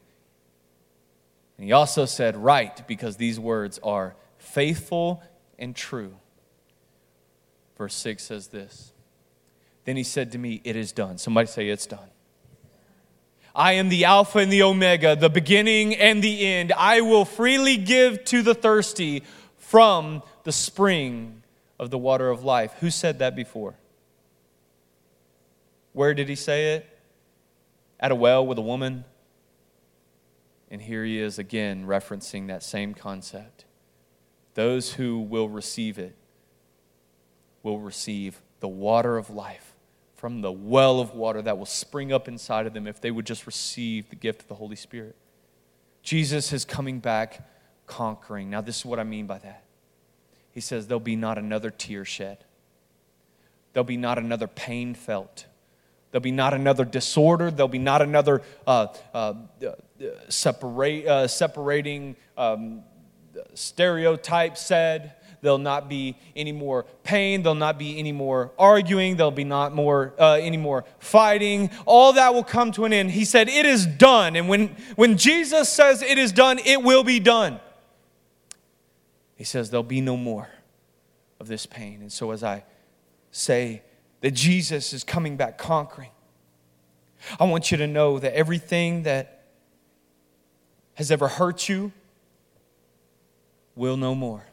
[1.57, 5.21] And he also said, Write, because these words are faithful
[5.59, 6.15] and true.
[7.77, 8.93] Verse 6 says this
[9.85, 11.17] Then he said to me, It is done.
[11.17, 12.09] Somebody say, It's done.
[13.55, 16.73] I am the Alpha and the Omega, the beginning and the end.
[16.73, 19.23] I will freely give to the thirsty
[19.57, 21.41] from the spring
[21.79, 22.73] of the water of life.
[22.81, 23.75] Who said that before?
[25.93, 26.89] Where did he say it?
[27.97, 29.05] At a well with a woman?
[30.69, 33.63] And here he is again referencing that same concept.
[34.55, 36.15] Those who will receive it
[37.65, 39.73] will receive the water of life
[40.15, 43.25] from the well of water that will spring up inside of them if they would
[43.25, 45.15] just receive the gift of the Holy Spirit.
[46.01, 47.47] Jesus is coming back
[47.87, 48.49] conquering.
[48.49, 49.63] Now, this is what I mean by that.
[50.51, 52.45] He says there'll be not another tear shed.
[53.73, 55.45] there'll be not another pain felt.
[56.11, 57.51] There'll be not another disorder.
[57.51, 59.33] There'll be not another uh, uh,
[60.29, 62.83] separate, uh, separating um,
[63.53, 65.15] stereotype said.
[65.41, 67.43] There'll not be any more pain.
[67.43, 69.15] There'll not be any more arguing.
[69.15, 71.69] There'll be not more uh, any more fighting.
[71.85, 73.11] All that will come to an end.
[73.11, 77.03] He said, "It is done." And when when Jesus says it is done, it will
[77.03, 77.59] be done.
[79.35, 80.49] He says there'll be no more
[81.39, 82.01] of this pain.
[82.01, 82.63] And so as I
[83.31, 83.83] say
[84.21, 86.11] that Jesus is coming back conquering,
[87.39, 89.43] I want you to know that everything that
[90.95, 91.91] has ever hurt you
[93.75, 94.45] will no more.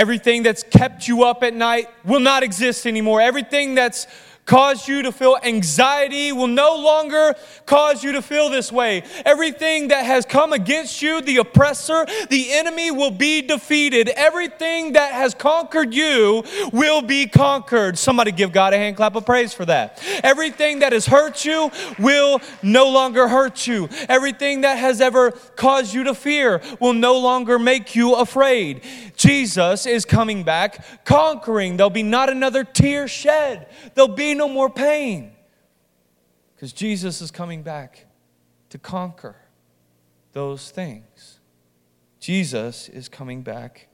[0.00, 3.20] Everything that's kept you up at night will not exist anymore.
[3.20, 4.06] Everything that's
[4.50, 7.36] cause you to feel anxiety will no longer
[7.66, 9.00] cause you to feel this way.
[9.24, 14.08] Everything that has come against you, the oppressor, the enemy will be defeated.
[14.08, 16.42] Everything that has conquered you
[16.72, 17.96] will be conquered.
[17.96, 20.02] Somebody give God a hand clap of praise for that.
[20.24, 23.88] Everything that has hurt you will no longer hurt you.
[24.08, 28.82] Everything that has ever caused you to fear will no longer make you afraid.
[29.14, 31.76] Jesus is coming back conquering.
[31.76, 33.68] There'll be not another tear shed.
[33.94, 35.32] There'll be no more pain
[36.54, 38.06] because Jesus is coming back
[38.70, 39.36] to conquer
[40.32, 41.40] those things.
[42.20, 43.88] Jesus is coming back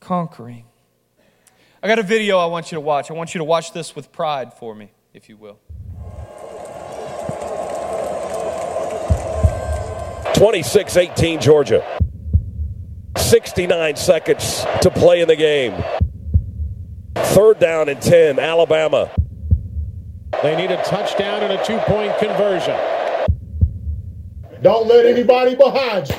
[0.00, 0.66] conquering.
[1.82, 3.10] I got a video I want you to watch.
[3.10, 5.58] I want you to watch this with pride for me, if you will.
[10.34, 12.00] 26 18, Georgia.
[13.16, 15.82] 69 seconds to play in the game.
[17.16, 19.10] Third down and 10, Alabama.
[20.42, 22.78] They need a touchdown and a two point conversion.
[24.62, 26.16] Don't let anybody behind you.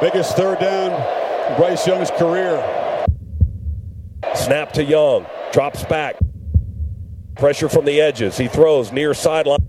[0.00, 0.90] Biggest third down
[1.56, 2.56] Bryce Young's career.
[4.34, 5.26] Snap to Young.
[5.52, 6.16] Drops back.
[7.36, 8.36] Pressure from the edges.
[8.36, 9.67] He throws near sideline.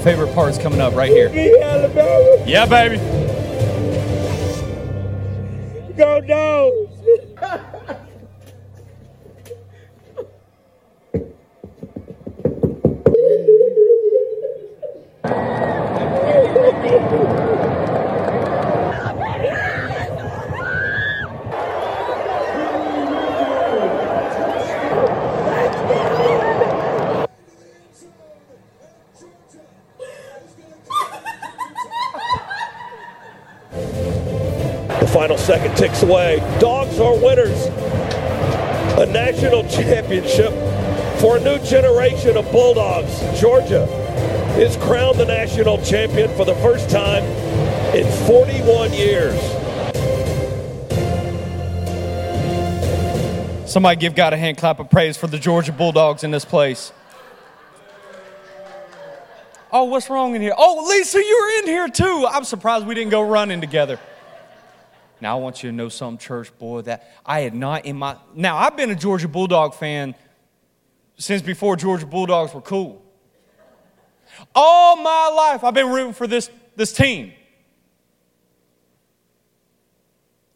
[0.00, 1.30] Favorite part's coming up right here.
[2.46, 2.96] Yeah, baby.
[35.38, 36.38] Second ticks away.
[36.60, 37.66] Dogs are winners.
[38.98, 40.52] A national championship
[41.20, 43.20] for a new generation of Bulldogs.
[43.40, 43.84] Georgia
[44.58, 47.22] is crowned the national champion for the first time
[47.94, 49.40] in 41 years.
[53.70, 56.92] Somebody give God a hand clap of praise for the Georgia Bulldogs in this place.
[59.72, 60.54] Oh, what's wrong in here?
[60.56, 62.26] Oh, Lisa, you were in here too.
[62.28, 64.00] I'm surprised we didn't go running together.
[65.20, 68.16] Now I want you to know something, church boy, that I had not in my
[68.34, 70.14] now I've been a Georgia Bulldog fan
[71.16, 73.02] since before Georgia Bulldogs were cool.
[74.54, 77.32] All my life I've been rooting for this, this team.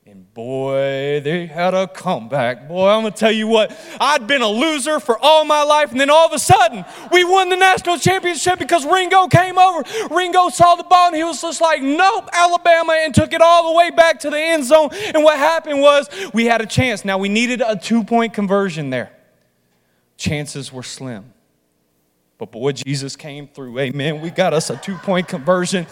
[0.07, 2.67] And boy, they had a comeback.
[2.67, 6.01] Boy, I'm gonna tell you what, I'd been a loser for all my life, and
[6.01, 9.85] then all of a sudden, we won the national championship because Ringo came over.
[10.13, 13.73] Ringo saw the ball, and he was just like, nope, Alabama, and took it all
[13.73, 14.91] the way back to the end zone.
[15.15, 17.05] And what happened was, we had a chance.
[17.05, 19.13] Now, we needed a two point conversion there.
[20.17, 21.33] Chances were slim.
[22.39, 23.79] But boy, Jesus came through.
[23.79, 24.21] Amen.
[24.21, 25.87] We got us a two point conversion.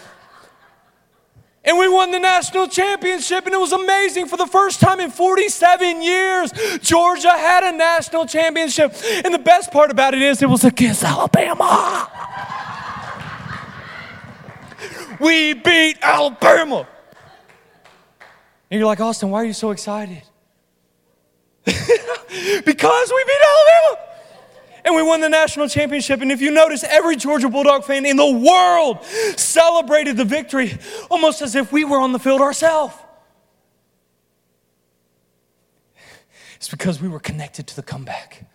[1.64, 4.26] And we won the national championship, and it was amazing.
[4.26, 6.50] For the first time in 47 years,
[6.80, 8.94] Georgia had a national championship.
[9.24, 12.10] And the best part about it is, it was against Alabama.
[15.20, 16.88] we beat Alabama.
[18.68, 20.22] And you're like, Austin, why are you so excited?
[21.64, 24.11] because we beat Alabama
[24.84, 26.20] and we won the national championship.
[26.20, 29.04] And if you notice, every Georgia Bulldog fan in the world
[29.36, 30.78] celebrated the victory
[31.10, 32.94] almost as if we were on the field ourselves.
[36.56, 38.48] It's because we were connected to the comeback.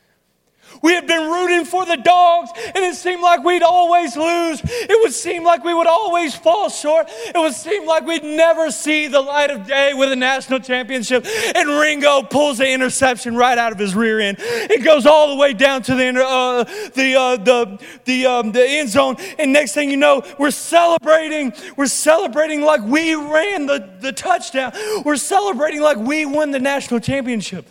[0.81, 4.61] We had been rooting for the dogs, and it seemed like we'd always lose.
[4.63, 7.07] It would seem like we would always fall short.
[7.09, 11.25] It would seem like we'd never see the light of day with a national championship.
[11.55, 14.37] And Ringo pulls the interception right out of his rear end.
[14.39, 16.63] It goes all the way down to the uh,
[16.93, 19.17] the uh, the the, um, the end zone.
[19.37, 21.53] And next thing you know, we're celebrating.
[21.75, 24.73] We're celebrating like we ran the, the touchdown.
[25.03, 27.65] We're celebrating like we won the national championship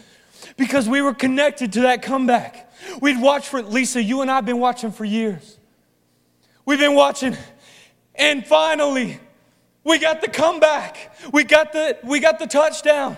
[0.56, 2.65] because we were connected to that comeback.
[3.00, 5.58] We'd watch for Lisa, you and I have been watching for years.
[6.64, 7.36] We've been watching,
[8.14, 9.20] and finally,
[9.84, 11.16] we got the comeback.
[11.32, 13.16] We got the, we got the touchdown.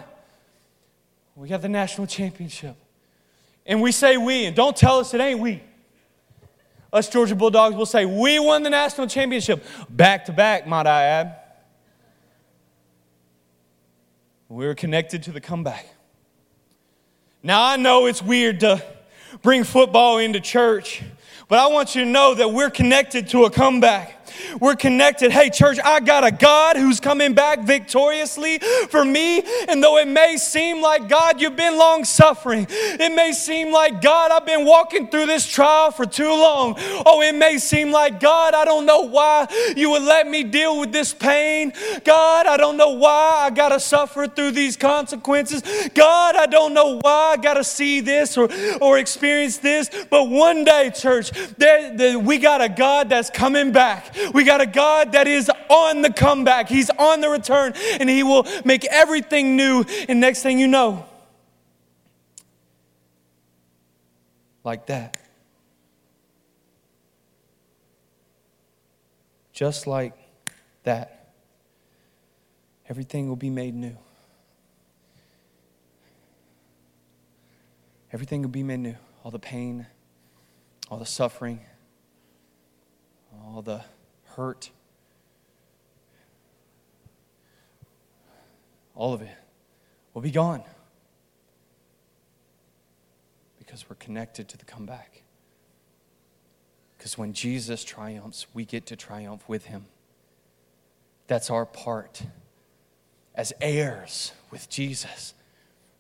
[1.34, 2.76] We got the national championship.
[3.64, 5.62] And we say we, and don't tell us it ain't we.
[6.92, 11.02] Us Georgia Bulldogs will say, We won the national championship back to back, might I
[11.04, 11.36] add.
[14.48, 15.86] We were connected to the comeback.
[17.42, 18.82] Now, I know it's weird to
[19.43, 21.03] bring football into church.
[21.49, 24.17] But I want you to know that we're connected to a comeback.
[24.60, 25.30] We're connected.
[25.30, 28.58] Hey, church, I got a God who's coming back victoriously
[28.90, 29.42] for me.
[29.68, 34.00] And though it may seem like, God, you've been long suffering, it may seem like,
[34.00, 36.74] God, I've been walking through this trial for too long.
[37.06, 40.80] Oh, it may seem like, God, I don't know why you would let me deal
[40.80, 41.72] with this pain.
[42.04, 45.62] God, I don't know why I got to suffer through these consequences.
[45.94, 48.48] God, I don't know why I got to see this or,
[48.80, 49.90] or experience this.
[50.10, 54.14] But one day, church, there, there, we got a God that's coming back.
[54.32, 58.22] We got a God that is on the comeback, He's on the return, and He
[58.22, 59.84] will make everything new.
[60.08, 61.04] And next thing you know,
[64.64, 65.16] like that.
[69.52, 70.12] Just like
[70.84, 71.32] that,
[72.88, 73.96] everything will be made new.
[78.12, 78.94] Everything will be made new.
[79.24, 79.86] All the pain,
[80.90, 81.60] all the suffering,
[83.44, 83.82] all the
[84.39, 84.70] hurt,
[88.95, 89.36] all of it
[90.14, 90.62] will be gone
[93.59, 95.22] because we're connected to the comeback.
[96.97, 99.86] Because when Jesus triumphs, we get to triumph with him.
[101.26, 102.22] That's our part
[103.34, 105.34] as heirs with Jesus.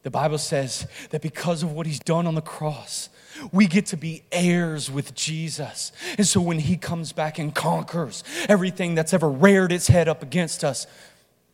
[0.04, 3.08] The Bible says that because of what he's done on the cross,
[3.52, 5.92] we get to be heirs with Jesus.
[6.16, 10.22] And so when he comes back and conquers everything that's ever reared its head up
[10.22, 10.86] against us,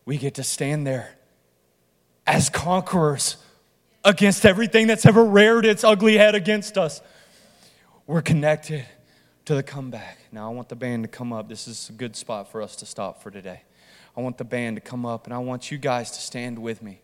[0.05, 1.17] we get to stand there
[2.27, 3.37] as conquerors
[4.05, 7.01] against everything that's ever reared its ugly head against us.
[8.07, 8.85] We're connected
[9.47, 10.19] to the comeback.
[10.33, 11.49] Now, I want the band to come up.
[11.49, 13.63] This is a good spot for us to stop for today.
[14.17, 16.83] I want the band to come up, and I want you guys to stand with
[16.83, 17.01] me.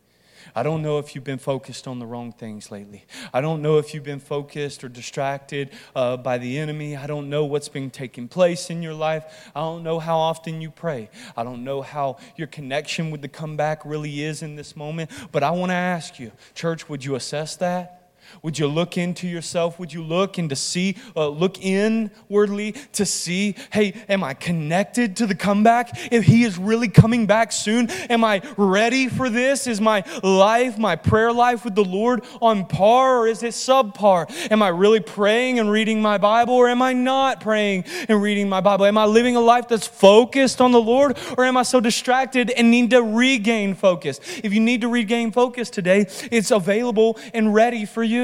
[0.55, 3.05] I don't know if you've been focused on the wrong things lately.
[3.33, 6.97] I don't know if you've been focused or distracted uh, by the enemy.
[6.97, 9.51] I don't know what's been taking place in your life.
[9.55, 11.11] I don't know how often you pray.
[11.37, 15.11] I don't know how your connection with the comeback really is in this moment.
[15.33, 18.00] But I want to ask you, church, would you assess that?
[18.43, 19.79] Would you look into yourself?
[19.79, 25.17] Would you look and to see, uh, look inwardly to see, hey, am I connected
[25.17, 26.13] to the comeback?
[26.13, 29.67] If He is really coming back soon, am I ready for this?
[29.67, 34.31] Is my life, my prayer life with the Lord on par or is it subpar?
[34.51, 38.49] Am I really praying and reading my Bible or am I not praying and reading
[38.49, 38.87] my Bible?
[38.87, 42.51] Am I living a life that's focused on the Lord or am I so distracted
[42.51, 44.21] and need to regain focus?
[44.43, 48.20] If you need to regain focus today, it's available and ready for you.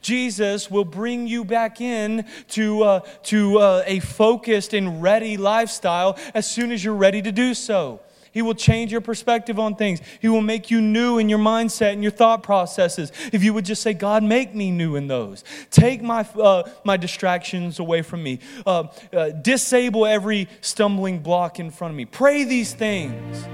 [0.00, 6.18] Jesus will bring you back in to, uh, to uh, a focused and ready lifestyle
[6.34, 8.00] as soon as you're ready to do so.
[8.32, 10.00] He will change your perspective on things.
[10.20, 13.10] He will make you new in your mindset and your thought processes.
[13.32, 15.44] If you would just say, God, make me new in those.
[15.70, 18.38] Take my, uh, my distractions away from me.
[18.66, 22.04] Uh, uh, disable every stumbling block in front of me.
[22.04, 23.44] Pray these things.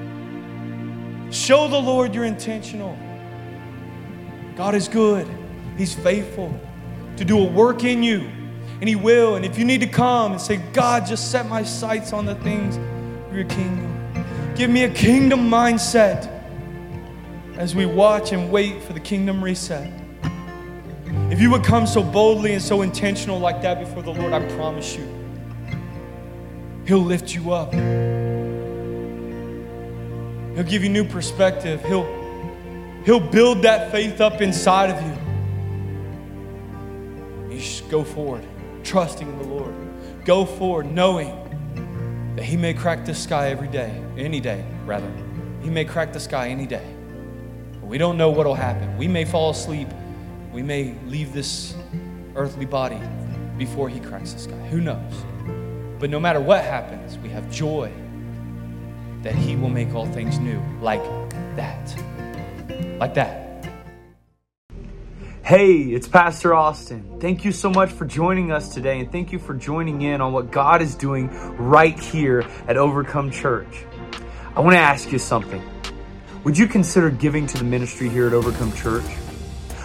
[1.34, 2.96] Show the Lord you're intentional.
[4.56, 5.26] God is good.
[5.76, 6.58] He's faithful
[7.16, 8.20] to do a work in you,
[8.80, 9.36] and He will.
[9.36, 12.34] And if you need to come and say, God, just set my sights on the
[12.36, 16.30] things of your kingdom, give me a kingdom mindset
[17.56, 19.90] as we watch and wait for the kingdom reset.
[21.30, 24.40] If you would come so boldly and so intentional like that before the Lord, I
[24.56, 25.08] promise you,
[26.86, 27.72] He'll lift you up.
[30.54, 31.84] He'll give you new perspective.
[31.84, 32.06] He'll,
[33.04, 35.23] he'll build that faith up inside of you.
[37.94, 38.42] Go forward,
[38.82, 39.72] trusting in the Lord.
[40.24, 41.30] Go forward, knowing
[42.34, 45.08] that He may crack the sky every day, any day, rather.
[45.62, 46.84] He may crack the sky any day.
[47.74, 48.98] But we don't know what will happen.
[48.98, 49.86] We may fall asleep.
[50.52, 51.76] We may leave this
[52.34, 52.98] earthly body
[53.58, 54.66] before He cracks the sky.
[54.70, 55.14] Who knows?
[56.00, 57.92] But no matter what happens, we have joy
[59.22, 61.04] that He will make all things new, like
[61.54, 61.96] that.
[62.98, 63.43] Like that.
[65.44, 67.20] Hey, it's Pastor Austin.
[67.20, 70.32] Thank you so much for joining us today, and thank you for joining in on
[70.32, 71.28] what God is doing
[71.58, 73.84] right here at Overcome Church.
[74.56, 75.62] I want to ask you something.
[76.44, 79.04] Would you consider giving to the ministry here at Overcome Church?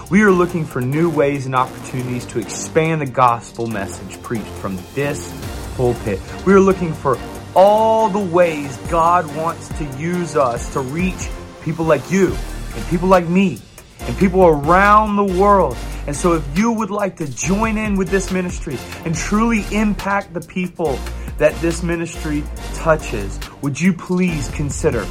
[0.09, 4.77] We are looking for new ways and opportunities to expand the gospel message preached from
[4.95, 5.29] this
[5.75, 6.21] pulpit.
[6.45, 7.19] We are looking for
[7.53, 11.27] all the ways God wants to use us to reach
[11.65, 12.33] people like you
[12.75, 13.59] and people like me
[14.01, 15.77] and people around the world.
[16.07, 20.33] And so if you would like to join in with this ministry and truly impact
[20.33, 20.97] the people
[21.37, 22.43] that this ministry
[22.73, 25.05] touches, would you please consider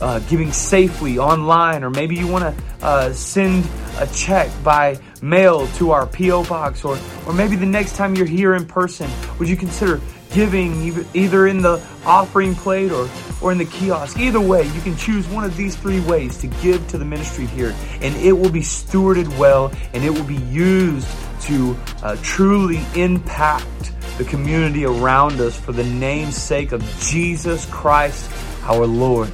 [0.00, 3.66] uh, giving safely online, or maybe you want to uh, send
[3.98, 6.44] a check by mail to our P.O.
[6.44, 10.00] box, or, or maybe the next time you're here in person, would you consider
[10.32, 13.08] giving either in the offering plate or,
[13.44, 14.18] or in the kiosk.
[14.18, 17.44] Either way, you can choose one of these three ways to give to the ministry
[17.44, 21.06] here, and it will be stewarded well and it will be used
[21.42, 28.30] to uh, truly impact the community around us for the name's sake of Jesus Christ,
[28.62, 29.30] our Lord.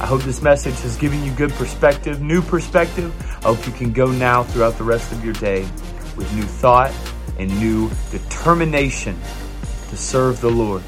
[0.00, 3.14] I hope this message has given you good perspective, new perspective.
[3.44, 5.62] I hope you can go now throughout the rest of your day
[6.16, 6.90] with new thought
[7.38, 9.18] and new determination
[9.90, 10.82] to serve the Lord.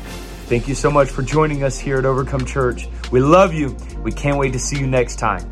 [0.47, 2.89] Thank you so much for joining us here at Overcome Church.
[3.11, 3.77] We love you.
[4.03, 5.49] We can't wait to see you next time.